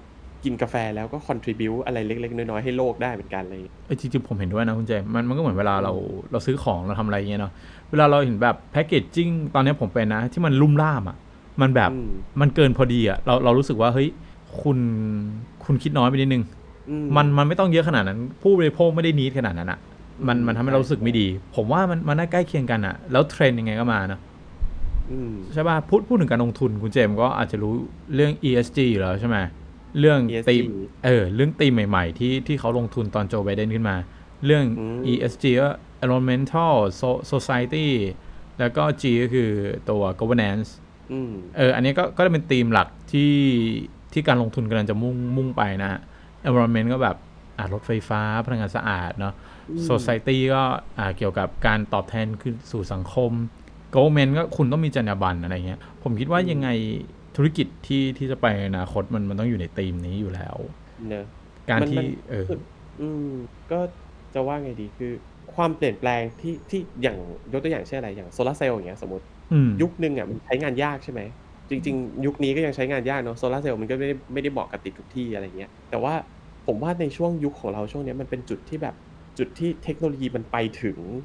[0.43, 5.93] กินกาแฟแล้วก็ contribute อะไรเล็กๆ น้อยๆ ให้โลกได้เหมือนกันอะไรอย่างเลยเอ้ยจริงๆ ผมเห็นด้วยนะคุณเจมส์มันมันก็เหมือนเวลาเรา
[6.31, 7.51] เราซื้อของเราทำอะไรอย่างเงี้ยเนาะ
[7.91, 11.17] เวลาเราเห็นแบบแพคเกจจิ้งตอนนี้ผมเป็นนะ ที่มันลุ่มล่ามอะ
[11.61, 12.09] มันแบบอืม
[12.41, 14.09] มันเกินพอดีอะเราเรารู้สึกว่าเฮ้ย
[14.61, 14.77] คุณ
[15.65, 16.43] คุณคิดน้อยไปนิดนึง
[16.89, 19.79] อืมันมันไม่ต้องเยอะขนาดนั้น ผู้บริโภคไม่ได้นีดขนาดนั้นอะ
[20.27, 24.30] มันมันทำให้เรารู้สึกไม่ดี ผมว่ามันมันน่าใกล้เคียงกันอะ แล้วเทรนด์ยังไงก็มาเนาะอืม
[25.53, 27.73] ใช่ป่ะพูดพูดถึงการลงทุนคุณเจมส์ก็อาจจะรู้
[28.15, 29.37] เรื่อง ESG อยู่แล้วใช่ไหม
[29.99, 30.63] เรื่อง ESG ตีม
[31.05, 33.95] เออเรื่องตีมใหม่ ๆ ที่ที่เขาลงทุนตอนโจไบเดนขึ้นมา
[34.45, 35.69] เรื่องอืม ESG ก็
[36.03, 37.87] environmental so- society
[38.59, 39.49] แล้วก็ G ก็คือ
[39.89, 40.69] ตัว governance
[41.11, 43.33] อืมเอออันนี้ก็ก็จะเป็นธีมหลักที่
[44.13, 45.99] ที่การลงทุนกำลังจะมุ่งมุ่งไปนะฮะ
[46.47, 47.17] environment ก็แบบ
[47.57, 49.33] อ่ารถไฟฟ้าพลังงานสะอาดเนาะ
[49.69, 50.63] อืม society ก็
[50.97, 53.31] อ่าเกี่ยวกับการตอบแทนคือสู่สังคม
[53.95, 56.67] government ก็คุณต้องมีจรรยาบรรณอะไรเงี้ย ผมคิดว่ายังไง
[57.35, 60.57] ธุรกิจที่ที่จะไปในอนาคตมันมันต้องอยู่ในธีมนี้อยู่แล้ว
[61.07, 61.25] เนอะ
[61.69, 62.57] การมันที่มันเออคือ
[62.99, 63.27] อืม
[63.71, 63.79] ก็
[64.33, 65.11] จะว่าไงดีคือ
[65.53, 67.17] ความเปลี่ยนแปลงที่ที่อย่าง
[67.51, 71.21] ยกตัวอย่างเช่นอะไรอย่างโซลาร์เซลล์อย่างเงี้ยสมมติอืมยุคหนึ่งอะมันใช้งานยากใช่ไหม
[71.69, 76.13] จริง ๆ ยุคนี้ก็ยังใช้งานยากเนาะโซลาร์เซลล์มันก็ไม่ได้ไม่ได้เหมาะกับติดทุกที่อะไรเงี้ยแต่ว่า
[76.67, 78.95] ผมว่าในช่วงยุคของเราช่วงเนี้ยมันเป็นจุดที่แบบ
[79.37, 81.21] จุดที่เทคโนโลยีมันไปถึงอืม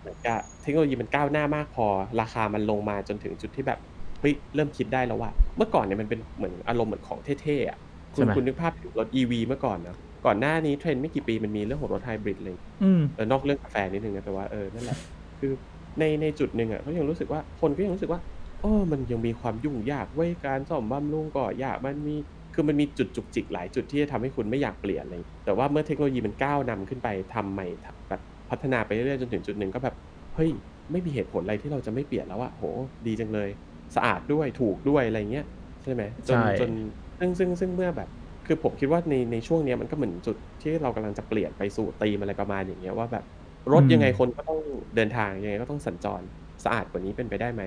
[0.00, 1.86] เหมือนกับเทคโนโลยีมันก้าวหน้ามากพอ
[2.20, 3.80] ราคามันลงมาจนถึงจุดที่แบบ
[4.20, 7.78] เฮ้ยเริ่มคิดได้แล้วว่า เมื่อก่อนเนี่ยมันเป็นเหมือนอารมณ์เหมือนของเท่ๆอะ
[8.16, 14.98] คุใช่ณไหมคุณนึกภาพถึงรถ EV เมื่อก่อนเนาะก่อนหน้านี้เทรนด์ไม่กี่ปีมันมีเรื่องของรถไฮบริดเลยอืมเออนอกเรื่องกาแฟนิดนึงนะแต่ว่าเออนั่นแหละ
[15.40, 15.52] คือ
[15.98, 18.20] ในในจุดหนึ่งอะเขายังรู้สึกว่าคนก็ยังรู้สึกว่า
[18.60, 22.16] โอ้มันยังมีความยุ่งยากเว้ยการซ่อมบำรุงก็ยากมันมี
[22.54, 29.94] คือมันมีจุดจุกจิกหลายจุดที่จะทำให้คุณไม่อยากเปลี่ยนเลยแต่ว่าเมื่อเทคโนโลยีมันก้าวนำขึ้นไปทำใหม่ทำแบบ พัฒนาไปเรื่อยๆจนถึงจุดหนึ่งก็แบบ
[30.34, 30.50] เฮ้ย
[30.92, 32.64] ไม่มีเหตุผลอะไรที่เราจะไม่เปลี่ยนแล้วอะโห
[33.06, 33.48] ดีจังเลย
[33.96, 35.46] สะอาดด้วยถูกด้วยอะไรเงี้ย
[35.82, 36.70] ใช่ไหมจนใช่จน
[37.18, 38.08] ซึ่งซึ่งซึ่งเมื่อแบบ
[38.46, 43.24] คือผมคิดว่าในในช่วงเนี้ยมันก็เหมือนจุดที่เรากำลังจะเปลี่ยนไปสู่ธีมอะไรประมาณอย่างเงี้ยว่าแบบ
[43.72, 44.60] รถอืมยังไงคนก็ต้อง
[44.96, 46.22] เดินทางยังไงก็ต้องสัญจร
[46.64, 47.62] สะอาดกว่านี้เป็นไปได้ไหม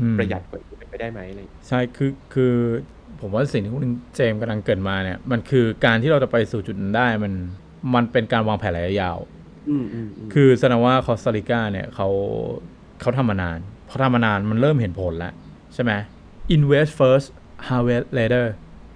[0.00, 2.54] อืมประหยัดกว่านี้เป็นไปได้ไหมอะไรอย่างเงี้ยใช่คือคือ
[3.20, 7.32] ผมว่าสิ่งที่คุณเจมส์กำลังเกริดมาเนี่ยมันคือการที่เราจะไปสู่จุดนั้นได้มัน
[7.94, 9.35] มันเป็นการวางแผนระยะยาวอืมอืมอืม
[10.32, 12.08] คือแสดงว่าคอสตาริกาเนี่ยเขา
[13.00, 13.58] เขาทำมานาน
[13.88, 15.32] พอทำมานานมันเริ่มเห็นผลแล้ว
[15.74, 15.92] ใช่ไหม
[16.54, 17.26] invest first
[17.68, 18.46] harvest later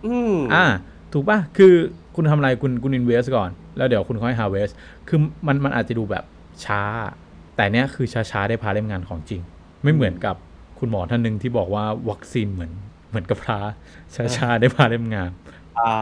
[0.06, 0.64] อืมอ่า
[1.12, 1.74] ถูกป่ะ คือ
[2.16, 4.72] คุณทำอะไรคุณคุณ invest ก่อน แล้วเดี๋ยวคุณค่อย harvest
[5.08, 6.24] คือมันมันอาจจะดูแบบ
[6.64, 6.82] ช้า
[7.56, 9.40] แต่เนี้ยคือช้า ๆ ได้พาเล่มงานของจริง
[9.82, 10.36] ไม่เหมือนกับ
[10.78, 12.72] คุณหมอท่านหนึ่งที่บอกว่าวัคซีนเหมือน
[13.08, 13.60] เหมือนกับพระ
[14.36, 15.30] ช้าๆได้พาเล่มงาน
[15.80, 15.94] อ่า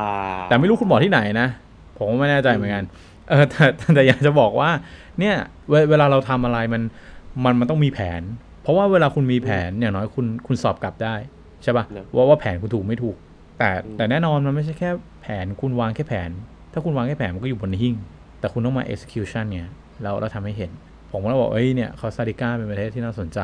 [0.49, 1.49] แต่ไม่รู้คุณหมอที่ไหนนะ
[1.97, 2.85] ผมก็ไม่แน่ใจเหมือนกัน
[3.29, 4.71] เออแต่แต่แต่อยากจะบอกว่า
[5.19, 5.35] เนี่ย
[5.71, 6.83] เวเวลาเราทำอะไรมัน
[7.45, 8.23] มันมันต้องมีแผน
[8.63, 11.15] เพราะว่าเวลาคุณมีแผนอย่างน้อยคุณคุณสอบกลับได้
[11.63, 13.17] ใช่ปะเนอะว่าว่าแผนคุณถูกไม่ถูก
[13.59, 14.91] แต่อืมแต่แน่นอนมันไม่ใช่แค่
[15.23, 16.31] แผนคุณวางแค่แผน
[16.73, 17.95] ถ้าคุณวางแค่แผนมันก็อยู่บนหิ้ง
[18.41, 19.69] แต่คุณต้องมา execution เนี่ย
[20.03, 20.71] เราเราทำให้เห็น
[21.11, 23.41] ผมก็เลยบอกเอ้ยเนี่ยคอสตาริกาเป็นประเทศที่น่าสนใจ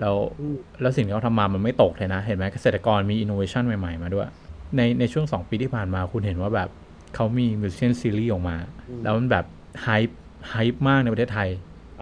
[0.00, 4.28] แล้วอืมแล้วสิ่งที่เขาทำมามันไม่ตกเลยนะ เห็นไหมเกษตรกรมีอินโนเวชันใหม่ ๆ มาด้วย
[4.76, 6.68] ในในช่วง 2 ปีที่ผ่านมาคุณเห็นว่าแบบ
[7.14, 8.56] เขามี musician series ออกมา
[8.88, 9.44] อืมแล้วมันแบบ
[9.82, 11.48] hype hype มากในประเทศไทย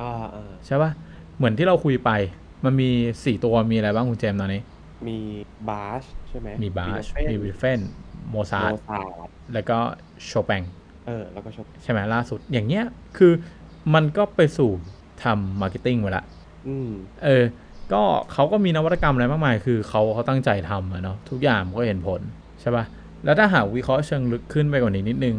[0.00, 0.90] อ่าอ่าใช่ปะ
[1.36, 2.10] เหมือนที่เราคุยไป
[2.64, 2.90] มันมี
[3.24, 4.62] 4ตัวมีอะไรบ้างคุณเจมส์ตอนนี้
[5.08, 5.18] มี
[5.68, 7.80] บาคใช่ไหมมีบาค Beethoven มีวูล์ฟกัง
[8.30, 9.78] โมซาโมซาร์ทแล้วก็
[10.26, 10.62] โชแปง
[11.06, 12.84] เออแล้วก็ชอบใช่ไหมล่าสุดอย่างเงี้ย
[13.18, 13.32] คือ
[13.94, 14.70] มันก็ไปสู่
[15.24, 16.24] ทำ marketing ไปละ
[16.68, 16.90] อืม
[17.24, 17.44] เออ
[17.92, 22.20] ก็เขาก็มีนวัตกรรมอะไรมากมาย คือเขาเขาตั้งใจทำอะเนาะทุกอย่างมันก็เห็นผล
[22.60, 22.84] ใช่ปะ่ะ
[23.24, 25.36] แล้วถ้าหากวิเคราะห์เชิงลึกขึ้นไปกว่านี้นิดนึง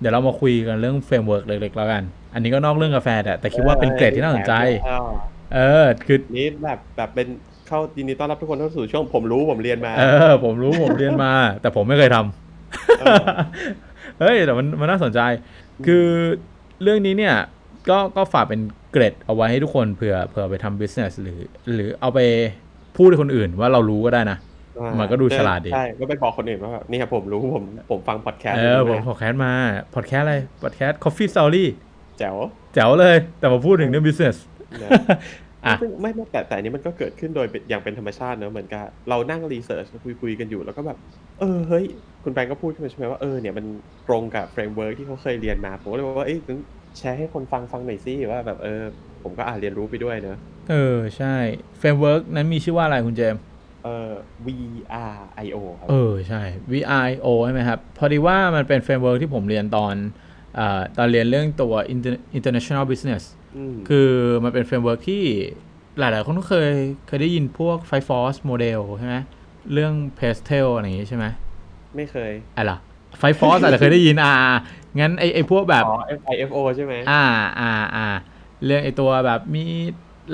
[0.00, 2.02] เดี๋ยวเรามาคุยกันเรื่อง framework เล็กๆแล้วกัน
[2.34, 4.52] อันนี้ก็นอกเรื่องกาแฟแต่แต่คิดว่าเป็นเกร็ดที่น่าสนใจ
[4.84, 5.08] เออ
[5.54, 7.28] เออคือนี่แบบแบบเป็น
[7.66, 13.24] เข้ายินดีต้อนรับทุกคนเข้าสู่ช่วงผมรู้ผมเรียนมา เออ ผมรู้ผมเรียนมา แต่ผมไม่เคยทำเออ
[14.20, 15.20] เฮ้ยแต่มันมันน่าสนใจ
[15.86, 16.06] คือ
[16.82, 17.34] เรื่องนี้เนี่ย
[17.90, 18.60] ก็ก็ฝากเป็น
[18.92, 21.40] เกรดเอาไว้ให้ทุกคนเผื่อเผื่อไปทำ business หรือ
[21.74, 22.20] หรือเอาไป
[22.96, 24.53] พูดให้คนอื่นว่าเรารู้ก็ได้นะอ่า
[25.00, 29.52] มันก็ดูฉลาดดีใช่ก็ไปบอกคนอื่นว่าแบบนี่ครับผมรู้ผมผมฟังพอดแคสต์เออผมมาพอดแคสต์มา
[29.94, 31.64] พอดแคสต์อะไรพอดแคสต์ Coffee Story
[32.18, 32.36] แจ๋ว
[32.74, 34.36] แจ๋วเลย แต่มาพูดถึงเรื่อง business
[34.82, 34.90] นะ
[35.66, 40.98] อะซึ่งไม่ไม่แต่แต่อันนี้มันก็เกิดขึ้นโดยเป็นอย่างเป็นธรรมชาติเนอะเหมือนกับเรานั่งรีเสิร์ชคุยคุยกันอยู่แล้วก็แบบ
[41.40, 41.84] เออเฮ้ย
[42.24, 43.64] คุณแปงก็พูดขึ้นมาใช่ไหมว่าเออเนี่ยมัน
[44.08, 46.58] ตรงกับ framework ที่เขาเคยเรียนมา ผมก็เลยบอกว่าเอ้ยงั้น
[46.98, 48.82] แชร์ให้คนฟังฟังหน่อยสิว่าแบบเออ
[49.22, 50.38] ผมก็อ่านเรียนรู้ไปด้วยเนอะ
[50.70, 51.34] เออ ใช่
[51.80, 53.42] framework นั้นมีชื่อว่าอะไรคุณเจมส์
[53.84, 54.10] เออ
[54.46, 59.94] VRIO ครับ เออ ใช่ VRIO ใช่ไหมครับ พอดีว่ามันเป็น framework ที่ผมเรียนตอน
[60.54, 63.22] เอ่อตอนเรียนเรื่องตัว Inter- international business
[63.74, 64.10] มคือ
[64.44, 65.22] มันเป็น framework ที่
[65.98, 66.70] หลาย ๆ คนก็เคย
[67.06, 69.16] เคยได้ยินพวก Five Force model ใช่ไหม
[69.72, 71.26] เรื่อง PESTEL อะไรอย่างงี้ใช่ไหม
[71.96, 72.78] ไม่เคยอะไรล่ะ
[73.20, 74.56] Five Force อาจจะเคยได้ยินอ่าอ่า
[75.00, 77.24] งั้นไอไอพวกแบบอ๋อ FIFO ใช่ไหมอ่า
[77.60, 78.06] อ่าอ่า
[78.64, 79.64] เรื่องไอตัวแบบมี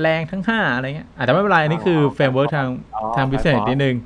[0.00, 3.96] แรงทั้งห้าอะไรเงี้ยอาจจะแต่ไม่เป็นไรอันนี้คือ framework ทางอ๋อทาง Five business Force นิดนึง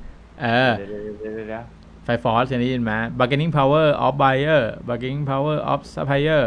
[0.42, 0.88] เออเดี๋ยว
[1.22, 1.64] เดี๋ยวเดี๋ยวเดี๋ยว
[2.04, 6.44] Five Force เคยได้ยินไหม bargaining power of buyer bargaining power of supplier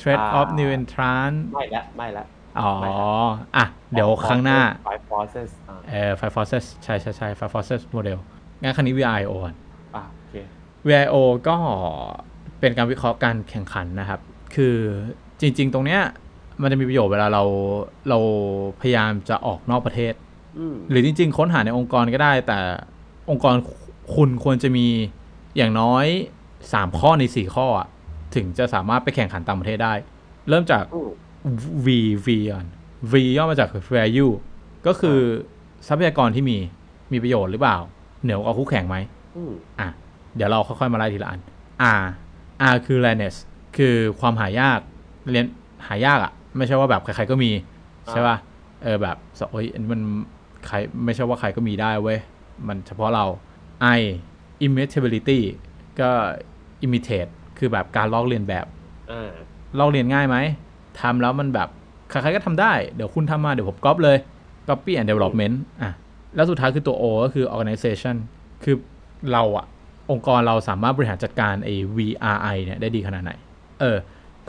[0.00, 2.24] threat of new entrant ไม่ละไม่ละ
[2.60, 3.08] อ๋อไม่ครับ
[3.56, 8.18] อะ เดี๋ยวครั้งหน้า Five forces อ่าเออ five forces ใช่ใช่ใช่ five forces model
[8.62, 9.54] งั้นครั้งนี้ VIO ก่อน
[9.94, 10.34] อะโอเค
[10.88, 11.16] VIO
[11.48, 11.56] ก็
[12.60, 14.20] เป็นการวิเคราะห์การแข่งขันนะครับ
[14.54, 14.76] คือ
[15.40, 16.02] จริง ๆ ตรงเนี้ย
[16.62, 17.42] มันจะมีประโยชน์เวลาเรา
[18.08, 18.18] เรา
[18.80, 20.14] พยายามจะออกนอกประเทศ
[20.58, 22.58] อืมหรือจริง ๆ ค้นหาในองค์กรก็ได้ แต่
[23.30, 23.54] องค์กร
[24.14, 24.86] คุณควรจะมี
[25.56, 26.06] อย่างน้อย
[26.56, 27.88] 3ข้อใน4ข้ออะ
[28.34, 29.94] ถึงจะสามารถไปแข่งขันต่างประเทศได้
[30.48, 31.10] เริ่มจากอืม
[31.84, 31.88] V
[32.26, 32.66] V ก่อน
[33.12, 34.32] V ย่อมาจาก value
[34.86, 35.18] ก็คือ
[35.86, 36.56] ทรัพยากรที่มี
[37.12, 37.78] มีประโยชน์หรือเปล่า
[38.22, 38.96] เหนือกว่าคู่แข่งไหม
[39.36, 39.88] อืมอะ
[40.36, 41.40] เดี๋ยวเราค่อยๆมาไล่ทีละอัน
[42.00, 42.04] R
[42.72, 43.34] R คือ rareness
[43.76, 44.78] คือความหายาก
[45.30, 45.46] เรียน
[45.86, 47.50] หายากอะ่ะ ไม่ใช่ว่าแบบใครๆก็มี
[48.06, 48.36] อ่าใช่ป่ะ
[48.82, 50.02] เออแบบสโอ้ยอันนี้มัน
[50.66, 52.18] ใครไม่ใช่ว่าใครก็มีได้เว้ย
[52.68, 53.24] มันเฉพาะเรา
[53.98, 54.00] I
[54.64, 55.40] immutability
[56.00, 56.10] ก็
[56.84, 58.66] imitate คือแบบการลอกเลียนแบบ
[59.12, 59.32] อ่า
[59.78, 60.36] ลอกเรียนง่ายไหม
[61.00, 61.68] ทำแล้วมันแบบ
[62.10, 64.16] ใครๆก็ทำได้ เดี๋ยวคุณทำมาเดี๋ยวผมก๊อปเลย
[64.68, 65.90] copy and development อะ
[66.36, 68.16] แล้วสุดท้ายคือตัว O ก็คือ organization
[68.64, 68.76] คือ
[69.32, 69.66] เราอะ
[70.10, 73.32] องค์กรเราสามารถบริหารจัดการไอ้ VRI เนี่ยได้ดีขนาดไหน
[73.80, 73.96] เออ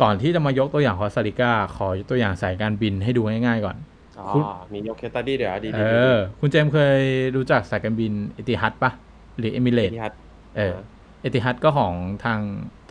[0.01, 3.77] ก่อนที่จะมายกตัวอย่างคอสตาริกาขอยกตัวอย่างสายการบินให้ดูง่ายๆก่อน
[4.19, 5.83] อ๋อคุณมียกเคสตัดดี้เดี๋ยวดีเอดี
[6.13, 6.99] อคุณเจมส์เคย
[7.35, 8.91] รู้จักสายการบินเอติฮัดปะ
[9.37, 10.13] หรือเอมิเรตที่ฮัท
[10.57, 10.73] เออ
[11.21, 12.39] เอติฮัดก็ของทาง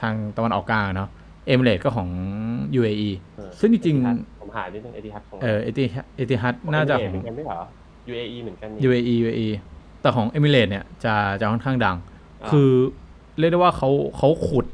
[0.01, 1.09] ทางตะวันออกกลางอะเนาะ
[1.47, 2.09] เอมิเรตก็ของ
[2.79, 5.85] UAE เออซึ่งจริง Etihad ผมหานิดนึงเอติฮัทของๆเออเอติ
[6.17, 7.61] เอติฮัดน่าจะขขอองงเหมือนกันไม่เหรอ
[8.11, 9.49] UAE เหมือนกันนี่ UAE UAE
[10.01, 11.97] แต่ของเอมิเรตเนี่ยจะจะค่อนข้างดัง
[12.43, 12.71] อ่าคือ
[13.39, 14.67] เรียกได้ว่าเขาเขาขุด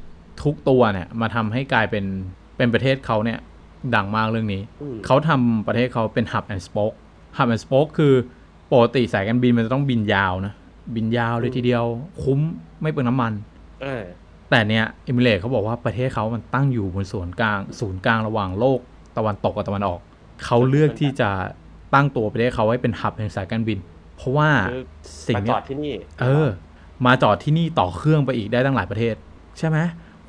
[0.43, 2.05] ทุกตัวเนี่ยมาทำให้กลายเป็น
[2.57, 3.39] เป็นประเทศเขาเนี่ย
[3.95, 6.95] ดังมากเรื่องนี้อืมเขาทำประเทศเขาเป็น hub and spoke
[7.37, 8.15] hub and spoke คือ
[8.73, 10.55] ปกติสายการบินมันจะต้องบินยาวนะ
[10.95, 11.85] บินยาวเลยทีเดียว
[12.23, 12.41] คุ้ม
[12.83, 13.33] ไม่เปลืองน้ำมัน
[13.83, 14.03] เออ
[14.51, 18.81] แต่เนี่ยเอมิเรตเขาบอกว่าประเทศเขามันตั้งอยู่บนศูนย์กลาง ศูนย์กลางระหว่างโลก
[19.17, 20.01] ตะวันตกกับตะวันออก
[20.45, 21.31] เขาเลือกที่จะ
[21.95, 23.79] ตั้งตัวประเทศเขาไว้เป็นหับแห่งสายการบิน
[24.17, 24.85] เพราะว่าคือ
[25.27, 26.49] สิ่งมาจเนี้อยดที่นี่ เออ
[27.07, 29.15] มาจอดที่นี่ต่อเครื่องไปอีกได้ตั้งหลายประเทศ
[29.59, 29.79] ใช่ไหม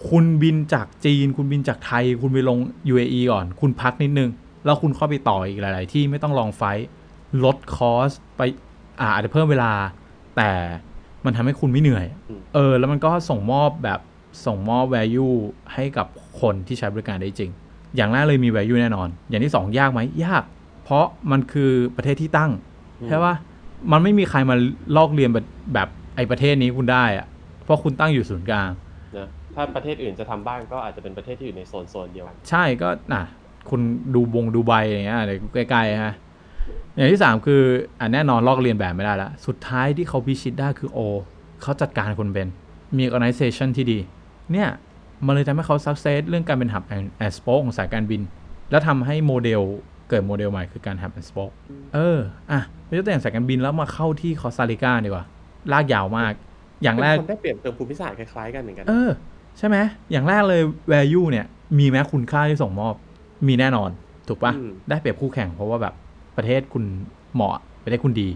[0.09, 2.57] คุณบินจากจีน คุณบินจากไทย คุณไปลง
[2.93, 4.29] UAE ก่อน คุณพักนิดนึง
[4.65, 6.85] แล้วคุณเข้าไปต่ออีกหลาย ๆ ที่ไม่ต้องลองไฟล์
[7.43, 8.41] ลดคอสไป
[8.99, 9.71] อ่าอาจจะเพิ่มเวลา
[10.37, 10.51] แต่
[11.25, 13.99] มันทำให้คุณไม่เหนื่อยอืมเออ แล้วมันก็ส่งมอบแบบ
[14.45, 15.33] ส่งมอบ value
[15.73, 16.07] ให้กับ
[16.41, 17.51] คนที่ใช้บริการได้จริง
[17.95, 20.43] อย่างแรกเลยมี value แน่นอน อย่างที่สองยากไหมยาก
[20.83, 22.51] เพราะมันคือประเทศที่ตั้ง
[23.07, 23.35] ใช่ปะ
[23.91, 24.55] มันไม่มีใครมา
[24.97, 27.25] ลอกเรียนแบบแบบไอ้ประเทศนี้คุณได้อะ
[27.63, 28.69] เพราะคุณตั้งอยู่ศูนย์กลาง
[29.17, 29.27] นะ
[29.57, 33.23] ถ้าประเทศอื่นจะทำบ้างก็อาจจะเป็นประเทศที่อยู่ในโซนโซนเดียวกันใช่ก็น่ะ
[33.69, 33.81] คุณ
[34.13, 36.13] ดูบงดูใบอย่างเงี้ยอะไรใกล้ๆฮะ
[36.95, 37.61] อย่างที่สามคือ
[37.99, 40.99] อะแน่นอนลอกเรียนแบบไม่ได้ละสุดท้ายที่เขาพิชิตได้คือโอ
[41.61, 42.47] เขาจัดการคนเป็น
[42.97, 43.99] มี organization ที่ดี
[44.51, 44.69] เนี่ย
[45.25, 48.21] มันเลยทำให้เขา success เรื่องการเป็น hub and and spoke ของสายการบิน
[48.71, 49.61] แล้วทำให้โมเดล
[50.09, 51.53] เกิดโมเดลใหม่คือการ hub and spoke
[51.93, 52.19] เออ
[52.51, 55.25] อะไม่ยกตัวอย่างสายการบินแล้วมาเข้าที่คอสตาริกาดีกว่า
[55.71, 56.33] ลากยาวมาก
[56.83, 59.09] อย่างแรกเป็นคนได้เปรียบเติมภูมิศาสตร์คล้ายๆกันเหมือนกัน เออ
[59.57, 59.77] ใช่ไหม
[60.11, 61.45] อย่างแรกเลย value เนี่ย
[61.79, 62.95] มีแม้คุณค่าที่ส่งมอบ
[63.47, 63.89] มีแน่นอน
[64.27, 65.93] ถูกปะอืมได้เปรียบคู่แข่งเพราะว่าแบบ
[66.37, 66.83] ประเทศคุณ
[67.33, 68.27] เหมาะประเทศคุณดี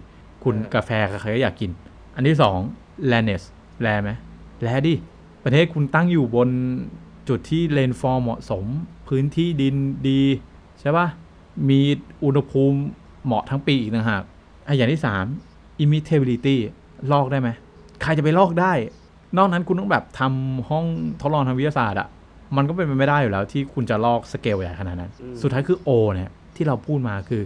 [0.43, 0.89] คุณอ่ากาแฟ
[1.21, 1.71] ใครก็อยากกิน
[2.15, 2.57] อันที่สอง
[3.11, 3.43] landness
[3.81, 4.11] แลไหม
[4.63, 4.93] แลดิ
[5.43, 6.49] ประเทศคุณตั้งอยู่บน
[7.29, 8.65] จุดที่เลนฟอร์เหมาะสม
[9.07, 9.75] พื้นที่ดิน
[10.09, 10.21] ดี
[10.79, 11.07] ใช่ปะ
[11.69, 11.79] มี
[12.25, 12.79] อุณหภูมิ
[13.25, 14.23] เหมาะทั้งปีอีกต่างหาก
[14.67, 15.25] อะอย่างที่สาม
[15.83, 16.55] immutability
[17.11, 17.49] ลอกได้ไหม
[18.01, 18.73] ใครจะไปลอกได้
[19.37, 20.85] นอกนั้นคุณต้องแบบทำห้อง
[21.21, 22.07] ทดลองทางวิทยาศาสตร์อะ
[22.57, 27.41] มันก็เป็นไปไม่ได้อยู่แล้ว ที่คุณจะลอกสเกลใหญ่ขนาดนั้นอืมสุดท้ายคือ O เนี่ยที่เราพูดมาคือ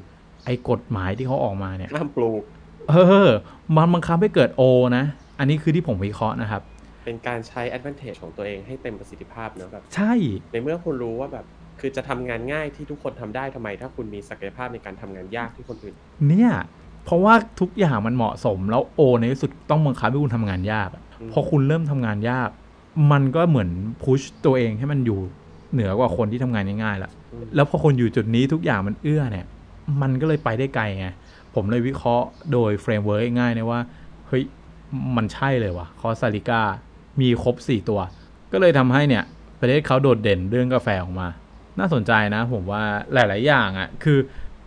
[0.46, 2.42] ไอ้กฎหมายที่เขาออกมาเนี่ยห้ามปลูก
[2.90, 2.96] เอ
[3.26, 3.30] อ
[3.76, 4.62] มันบังคับให้เกิด O
[4.98, 5.04] นะ
[5.40, 6.62] อันนี้คือที่ผมวิเคราะห์นะครับ
[7.06, 10.14] เป็นการใช้ advantage ของตัวเองให้เต็มประสิทธิภาพเนอะแบบ ใช่
[10.52, 11.46] ในเมื่อคุณรู้ว่าแบบ
[11.80, 15.96] คือจะทำงานง่ายที่ทุกคนทำได้ทำไม ถ้าคุณมีศักยภาพในการทำงานยากที่คนอื่น
[16.28, 16.52] เนี่ย
[17.06, 22.50] เพราะว่าทุกอย่างมันเหมาะสมแล้ว O ในที่สุดต้องบังคับให้คุณทำงานยากอะอืม พอคุณเริ่มทำงานยาก
[23.12, 23.70] มันก็เหมือน
[24.02, 25.20] พุชตัวเองให้มันอยู่
[25.74, 29.46] เหนือกว่าคนที่ทำงานง่ายๆละอืมแล้วพอคนอยู่จุดนี้ทุกอย่างมันเอื้อเนี่ย
[30.02, 31.08] มันก็เลยไปได้ไกลไง
[31.56, 33.82] ผมเลยวิเคราะห์โดย framework ง่ายๆนะว่า
[34.28, 34.44] เฮ้ย
[35.16, 36.62] มันใช่เลยว่ะคอสตาริกา
[37.22, 38.00] มีครบ 4 ตัว
[38.52, 39.24] ก็เลยทำให้เนี่ย
[39.60, 41.28] ประเทศเขาโดดเด่นเรื่องกาแฟออกมา
[41.80, 44.18] น่าสนใจนะ ผมว่าหลาย ๆ อย่างอะ่ะ คือ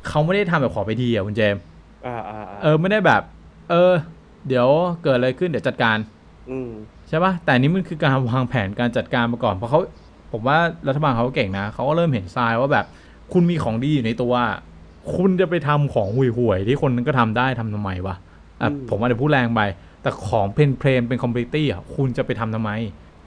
[0.08, 1.62] เขาไม่ได้ทำแบบขอไปทีอะคุณเจมส์
[2.06, 3.22] อ่าอ่าอ่าเออไม่ได้แบบ
[3.70, 3.92] เออ
[4.48, 4.68] เดี๋ยว
[5.02, 6.17] เกิดอะไรขึ้นเดี๋ยวจัดการอืม
[7.08, 9.80] ใช่ปะแต่อันนี้มันคือการวางแผนการจัดการมาก่อน เพราะเขา
[10.32, 10.58] ผมว่า
[10.88, 12.86] รัฐบาลเขาเก่งนะเขาก็เริ่มเห็นทรายว่าแบบ
[13.32, 14.34] คุณมีของดีอยู่ในตัว
[15.16, 18.16] คุณจะไปทำของห่วยๆที่คนนั้นก็ทำได้ทำทำไมวะ
[18.60, 19.60] อะอืมผมอาจจะพูดแรงไป
[20.02, 22.70] แต่ของเพนเพลนเป็นคอมพลีตี้อะคุณจะไปทำทำไม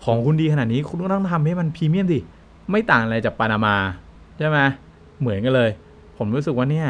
[0.03, 2.19] ของคุณดีขนาดนี้คุณก็ต้องทำให้มันพรีเมียมดิ
[2.71, 3.75] ไม่ต่างอะไรจากปานามา
[4.37, 4.59] ใช่ไหม
[5.19, 5.69] เหมือนกันเลย
[6.17, 6.87] ผมรู้สึกว่าเนี่ย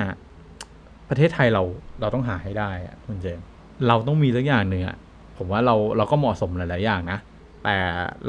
[1.09, 1.63] ประเทศไทยเรา
[1.99, 3.45] เราต้องหาให้ได้อะคุณเจมส์
[3.87, 4.95] เราต้องมีสักอย่างหนึ่งอะ
[5.41, 7.17] ผมว่าเราเราก็เหมาะสมหลาย ๆ อย่างนะ
[7.61, 7.69] แต่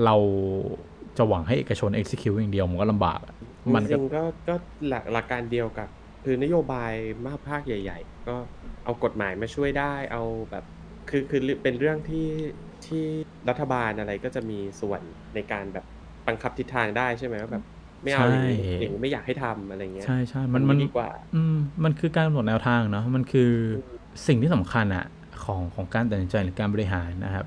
[0.04, 0.12] เรา
[1.16, 3.34] จะหวังให้เอกชน execute อย่างเดียวมันก็ลำบากอะ
[3.74, 4.54] มันจก็ริงๆก็ก็
[4.86, 5.88] หลักหลักการเดียวกับ
[6.24, 6.92] คือนโยบาย
[7.26, 8.36] มากภาคใหญ่ ๆ ก็
[8.84, 10.64] เอากฎหมายมาช่วยได้เอาแบบ
[11.08, 12.26] คือคือเป็นเรื่องที่
[12.86, 13.04] ที่
[13.48, 15.02] รัฐบาลอะไรก็จะมีส่วน
[15.34, 15.84] ในการแบบ
[16.26, 17.64] บังคับทิศทางได้ใช่ไหมว่าแบบ
[18.02, 21.52] ไม่เอาอย่างนี้ใช่อย่างนี้ไม่อยากให้ทำอะไรเงี้ยใช่ใช่มันมันดีกว่า อืม
[21.84, 23.42] มันคือการกำหนดแนวทางเนาะมันคือ
[24.26, 25.02] สิ่งที่สำคัญอะ
[25.44, 27.46] ของของการตัดสินใจหรือการบริหารนะครับ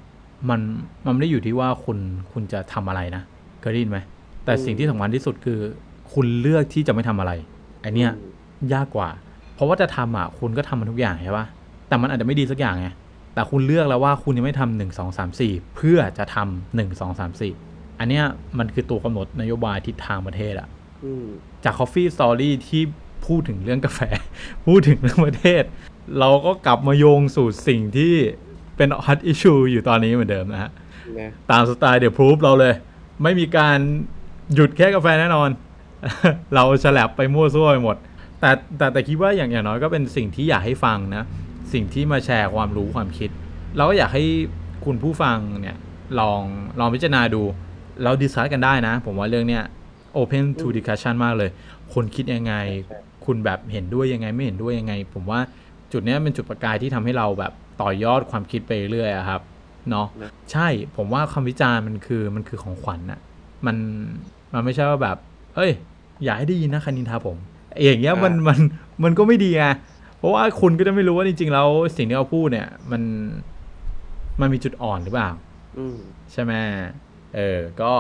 [0.49, 0.59] มัน
[1.05, 1.97] มันไม่ได้อยู่ที่ว่าคุณ
[2.31, 3.23] คุณจะทำอะไรนะ
[3.61, 3.99] เคยได้ยินไหม
[4.45, 5.59] แต่อืมสิ่งที่สำคัญที่สุดคือ
[6.13, 7.31] คุณเลือกที่จะไม่ทำอะไร
[7.83, 8.27] อันเนี้ยอื
[8.67, 9.09] มยากกว่า
[9.55, 11.45] เพราะว่าจะทำอะคุณก็ทำมันทุกอย่างใช่ปะ
[11.87, 12.87] แต่มันอาจจะไม่ดีสักอย่างไง
[13.33, 17.53] แต่คุณเลือกแล้วว่าคุณยังไม่ทำหนึ่งสองสามสี่เพื่อจะทำหนึ่งสองสามสี่
[17.99, 18.23] อันเนี้ย
[18.59, 20.67] มันคือตัวกำหนดนโยบายทิศทางประเทศอะ
[21.05, 21.25] อืม
[21.63, 22.83] จาก Coffee Story ที่
[23.25, 23.99] พูดถึงเรื่องกาแฟ
[24.65, 25.63] พูดถึงเรื่องประเทศ
[26.19, 28.13] เราก็กลับมาโยงสู่สิ่งที่
[28.77, 30.71] เป็น hot issue อยู่ตอนนี้เหมือนเดิมนะฮะ
[31.19, 32.73] นะตามสไตล์เดี๋ยวพรูฟเราเลย
[33.23, 33.77] ไม่มีการ
[34.53, 35.49] หยุดแค่กาแฟแน่นอน
[36.55, 37.97] เราฉลับไปมั่วซั่วไปหมด
[38.39, 41.23] แต่แต่แต่คิดว่าอย่างอย่างน้อยก็เป็นสิ่งที่อยากให้ฟังนะ
[41.73, 43.29] สิ่งที่มาแชร์ความรู้ความคิด
[43.77, 44.23] เราก็อยากให้
[44.85, 45.77] คุณผู้ฟังเนี่ย
[46.19, 46.41] ลอง
[46.79, 47.41] ลองพิจารณาดู
[48.03, 49.63] เราดิสคัสกันได้นะ ผมว่าเรื่องเนี้ย
[50.19, 51.49] open to discussion มากเลย
[51.93, 52.55] คนคิดยังไง
[52.87, 55.39] ใช่คุณแบบเห็นด้วยยังไง ไม่เห็นด้วยยังไง ผมว่า
[55.91, 59.41] จุดเนี้ยเป็นจุดประกายที่ทำให้เราแบบต่อยอดความคิดไปเรื่อยๆอะครับ
[59.89, 60.67] เนาะนะใช่
[60.97, 63.19] ผมว่าคำวิจารณ์มันคือมันคือของขวัญน่ะ
[63.65, 63.77] มัน
[64.53, 65.17] มันไม่ใช่ว่าแบบ
[65.55, 65.71] เอ้ย
[66.23, 67.37] อย่าให้ได้ยินนะคณินทาผม
[67.83, 68.59] อย่างเงี้ยมันมัน
[69.03, 69.63] มันก็ไม่ดีไง
[70.17, 71.67] เพราะว่าคุณก็จะไม่รู้ว่าจริงๆแล้ว
[71.97, 73.01] สิ่งที่เราพูดเนี่ย มัน
[74.41, 75.31] มันมีจุดอ่อนหรือเปล่า
[75.77, 75.97] อืม
[76.31, 76.53] ใช่ไหม
[77.35, 77.91] เออ ก็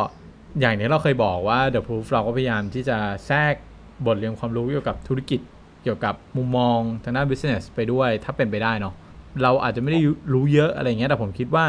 [0.59, 3.53] อย่างนี้เราเคยบอกว่า The Proof เราก็พยายามที่จะแทรก
[4.05, 5.39] บทเรียนความรู้เกี่ยวกับธุรกิจ
[5.83, 8.93] เกี่ยวกับมุมมองทางด้าน business ไปด้วย ถ้าเป็นไปได้เนาะ
[9.43, 9.99] เราอาจจะไม่ได้
[10.33, 11.65] รู้เยอะอะไรเงี้ยแต่ผมคิดว่า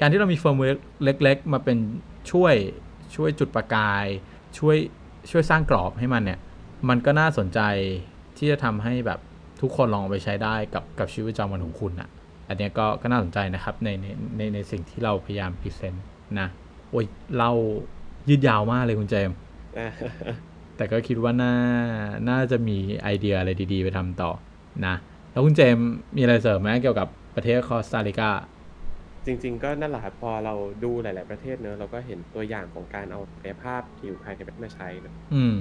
[0.00, 1.78] การที่เรามี framework เล็ก ๆ มาเป็น
[2.30, 2.54] ช่วย
[3.14, 4.06] ช่วยจุดประกาย
[4.58, 4.76] ช่วย
[5.30, 6.38] ช่วยสร้างกรอบให้มันเนี่ย
[6.88, 7.60] มันก็น่าสนใจ
[8.36, 9.20] ที่จะทำให้แบบ
[9.60, 12.08] ทุกคนลองเอาไปใช้ได้กับกับชีวิตประจำวันของคุณอะ
[12.48, 14.06] อันเนี้ยก็ก็น่าสนใจนะครับในใน
[14.36, 16.04] ในในสิ่งที่เราพยายามพรีเซนต์
[16.40, 16.48] นะ
[16.90, 17.06] โอ้ย
[17.38, 17.50] เรา
[18.28, 19.30] ยืดยาวมากเลยคุณเจมส์
[20.76, 21.54] แต่ก็คิดว่าน่า
[22.28, 24.30] น่าจะมีไอเดียอะไรดี ๆ ไปทำต่อ
[24.86, 24.94] นะ
[25.30, 28.30] แล้วคุณเจมส์มีอะไรเสริมไหมเกี่ยวกับประเทศคอสตาริกา
[29.26, 35.52] จริง ๆ ก็นั่นแหละครับพอเราดูหลาย ๆ ประเทศเนอะเราก็เห็นตัวอย่างของการเอาศักยภาพที่อยู่ภายในประเทศมาใช้เนอะอืม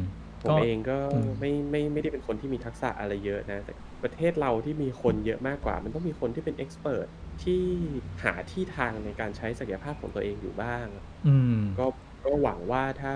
[0.43, 3.73] ผมก็เองก็อืมไม่ไม่ไม่ได้เป็นคนที่มีทักษะอะไรเยอะนะ แต่
[4.03, 7.07] ประเทศเราที่มีคนเยอะมากกว่า มันต้องมีคนที่เป็นเอ็กซ์เพรส
[7.43, 7.63] ที่
[8.23, 10.87] หาที่ทางในการใช้ศักยภาพของตัวเองอยู่บ้าง
[11.25, 11.85] อืมก็
[12.25, 13.13] ก็หวังว่าถ้า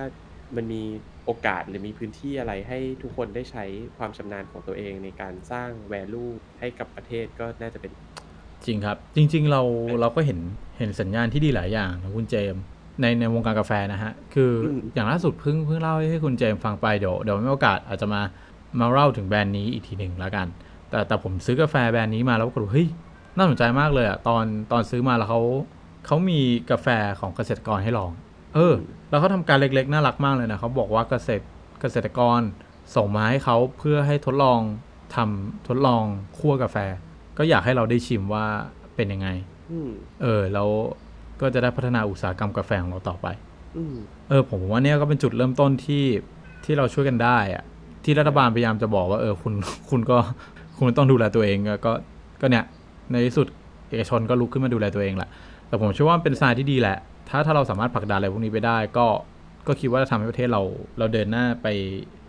[0.56, 0.84] มันมี
[1.26, 3.66] โอกาสหรือมีพื้นที่อะไรให้ทุกคนได้ใช้
[3.98, 7.92] ความชำนาญของตัวเองในการสร้าง value ให้กับประเทศก็น่าจะเป็น
[8.66, 9.62] จริงครับ จริง ๆ เรา
[10.02, 10.40] เราก็เห็น
[10.78, 12.62] เห็นสัญญาณที่ดีหลายอย่างนะคุณเจมส์
[13.02, 18.22] ในในวงการกาแฟนะฮะ คืออม อย่างล่าสุดเพิ่งเพิ่งเล่าให้คุณเจมส์ฟังไปเดี๋ยวเดี๋ยวมีโอกาสอาจจะมา
[18.80, 20.48] มาเล่าถึงแบรนด์นี้อีกทีหนึ่งแล้วกัน
[20.90, 22.88] แต่แต่ผมซื้อกาแฟแบรนด์นี้มาแล้วก็รู้เฮ้ย
[23.38, 25.42] น่าสนใจมากเลยอะตอนตอนซื้อมาแล้วเขา
[26.06, 26.40] เขามี
[26.72, 26.88] กาแฟ
[27.20, 28.12] ของเกษตรกรให้ลอง
[28.58, 28.76] เออ
[29.10, 31.44] แล้วเขาทำการเล็กๆ น่ารักมากเลยนะเขาบอกว่าเกษตร
[31.82, 32.40] เกษตรกร
[32.96, 34.60] ส่งมาให้เขาเพื่อให้ทดลอง
[35.16, 36.04] ทำทดลอง
[36.38, 36.78] คั่วกาแฟ
[37.38, 38.46] ก็อยากให้เราได้ชิมว่า
[38.96, 39.28] เป็นยังไง
[39.72, 39.90] อืม
[40.22, 40.70] เออแล้ว
[41.42, 43.28] ก็จะได้พัฒนาอุตสาหกรรมกาแฟของเราต่อไป
[43.78, 43.96] อืม
[44.30, 46.06] เออ ผมว่าเนี่ยก็เป็นจุดเริ่มต้นที่
[46.66, 47.64] ที่เราช่วยกันได้อะ
[48.04, 49.54] ที่รัฐบาลพยายามจะบอกว่าเออคุณ
[49.90, 50.18] คุณก็
[50.78, 51.92] คุณต้องดูแลตัวเองก็
[52.42, 52.66] ก็เนี่ย
[53.12, 53.48] ในที่สุด
[53.90, 55.30] เอกชนก็ลุกขึ้นมาดูแลตัวเองแหละ
[55.68, 56.98] แต่ผมเชื่อว่ามันเป็นสายที่ดีแหละ
[57.30, 59.08] ถ้าถ้าเราสามารถผลักดันอะไรพวกนี้ไปได้ ก็
[59.68, 60.62] ก็คิดว่าจะทำให้ประเทศเรา
[61.00, 61.68] เราเดินหน้าไป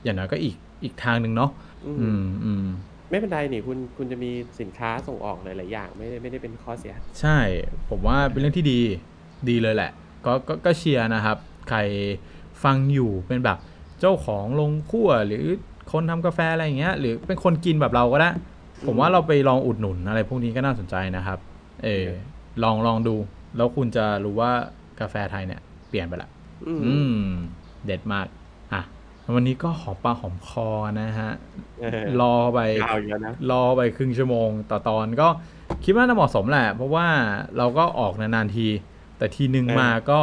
[0.04, 1.50] อย่างน้อยก็อีกอีกทางหนึ่งเนาะ
[1.86, 2.64] อือืมมอืม
[3.10, 4.30] ไม่เป็นไรนี่คุณคุณจะมี
[4.60, 7.38] สินค้าส่งออกหลายๆอย่างไม่ได้ไม่ได้เป็นข้อเสีย ใช่
[7.88, 8.80] ผมว่าเป็นเรื่องที่ดี
[9.48, 9.90] ดีเลยแหละ
[10.24, 11.36] ก็ก็ก็เชียร์นะครับ
[11.68, 11.78] ใคร
[12.64, 13.58] ฟังอยู่เป็นแบบ
[14.00, 15.44] เจ้าของลงคั่วหรือ
[15.92, 18.30] คนทำกาแฟอะไรอย่างเงี้ย หรือเป็นคนกินแบบเราก็ได้
[18.86, 21.38] ผมว่าเราไปลองอุดหนุนอะไรพวกนี้ก็น่าสนใจนะครับ
[21.84, 22.06] เออ
[22.62, 23.14] ลองลองดู
[23.56, 24.52] แล้วคุณจะรู้ว่า
[25.00, 26.30] กาแฟไทยเนี่ย เปลี่ยนไปละ
[26.66, 27.24] อืมอืม
[27.84, 28.26] เด็ดมาก
[28.72, 28.82] อะ
[29.34, 30.68] วันนี้ก็หอมปากหอมคอ
[31.00, 31.32] นะฮะ
[31.80, 35.28] เออรอไปยาวอยู่แล้วนะรอไปครึ่งชั่วโมงต่อตอนก็
[35.84, 37.06] คิดว่าน่าเหมาะสมแหละ เพราะว่า
[37.56, 38.66] เราก็ออกนานๆที
[39.18, 40.20] แต่ทีหนึ่งเออมาก็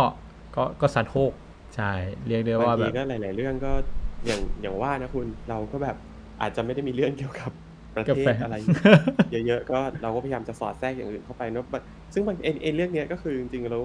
[0.56, 1.34] ก็ก็สัดโฮก
[1.76, 1.92] ใช่
[2.28, 3.72] เรียกได้บางว่าแบทีบก็หลาย ๆ เรื่องก็
[4.26, 5.96] อย่างอย่างว่านะคุณเราก็แบบ
[6.42, 7.52] อาจจะไม่ได้มีเรื่องเกี่ยวกับ
[7.96, 8.56] ประกาเทแฟศอะไร
[9.46, 11.82] เยอะๆก็เราก็พยายามจะสอดแทรกอย่างอื่นเข้าไปเนอะ but
[12.14, 13.80] ซึ่งบางเอ็นเอ็นเรื่องเนี้ยก็คือจริงๆเรา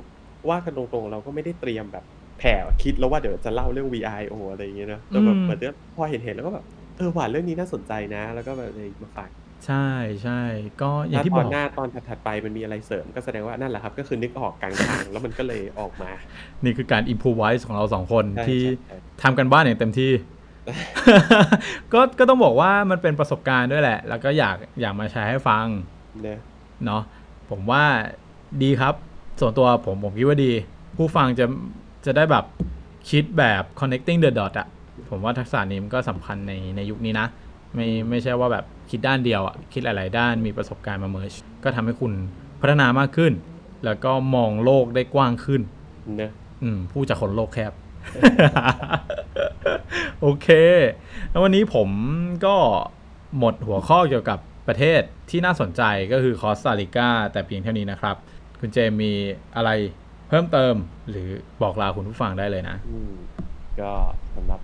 [0.50, 2.04] ว่ากันตรงๆ เราก็ไม่ได้เตรียมแบบ
[2.38, 6.64] แผ่คิดแล้วว่าเดี๋ยวจะเล่าเรื่อง VIO อะไรอย่างเงี้ยเนอะแต่แบบอืมเหมือนที่พอเห็นเห็นๆแล้วก็แบบ
[6.96, 9.30] เออหวานเรื่องนี้น่าสนใจนะ แล้วก็แบบเลยมาฝาก
[9.64, 9.74] ใช่
[10.22, 10.32] ใช่
[10.78, 16.10] ก็อย่าถ้างที่ตบออนกหน้าตอนถัดๆไปมันมีอะไรเสริม ก็แสดงว่านั่นแหละครับ ก็คือนึกออกกลางทางแล้วมันก็เลยออกมา
[16.64, 20.12] นี่คือการอิ p พ o ไวส์ของเราสองคนใช่ที่ใช่ใช่ทำกันบ้านอย่างเต็มที่
[21.92, 25.66] ก็ก็ต้องบอกว่ามันเป็นประสบการณ์ด้วยแหละ แล้วก็อยากอยากมาแชร์ให้ฟัง
[26.20, 26.38] เนอะ
[26.84, 27.02] เนาะ
[27.50, 27.84] ผมว่า
[28.62, 28.94] ดีครับ
[29.40, 30.52] ส่วนตัวผมผมคิดว่าดี
[30.96, 31.46] ผู้ฟังจะ
[32.06, 32.44] จะได้แบบ
[33.10, 34.68] คิดแบบ connecting the dot อะ
[35.10, 37.26] ผมว่าทักษะนี้มันก็สำคัญในในยุคนี้นะ
[37.74, 42.12] ไม่ไม่ใช่ว่าแบบคิดด้านเดียวอะคิดหลาย ๆ ด้านมีประสบการณ์มา merge็ทำให้คุณ
[42.60, 43.32] พัฒนามากขึ้น
[43.84, 45.60] แล้วก็มองโลกได้กว้างขึ้น
[46.16, 47.72] เนอะอืมพูดจากคนโลกแคบ
[50.20, 50.48] โอเค
[51.30, 51.88] แล้ววันนี้ผม
[52.46, 52.56] ก็
[53.38, 55.00] หมดหัวข้อเกี่ยวกับประเทศ
[55.30, 58.16] ที่น่าสนใจก็คือคอสตาริกาแต่เพียงเท่านี้นะครับ
[58.60, 59.12] คุณเจมมี
[59.56, 59.70] อะไร
[60.28, 60.74] เพิ่มเติม
[61.10, 61.28] หรือ
[61.62, 63.12] บอกลาคุณผู้ฟังได้เลยนะอืม
[63.80, 63.92] ก็
[64.34, 64.60] สำหรับ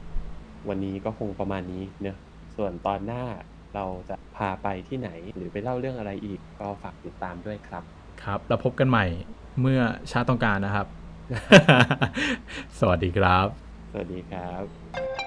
[0.68, 2.16] วันนี้ก็คงประมาณนี้เนอะ
[2.56, 3.22] ส่วนตอนหน้า
[3.74, 7.84] เราจะพาไปที่ไหนหรือไปเล่าเรื่องอะไรอีก ก็ฝากติดตามด้วยครับ
[8.22, 9.06] ครับ แล้วพบกันใหม่
[9.60, 9.80] เมื่อ
[10.10, 10.86] ชาติต้องการนะครับ
[12.78, 13.46] สวัสดีครับ
[13.92, 15.25] สวัสดีครับ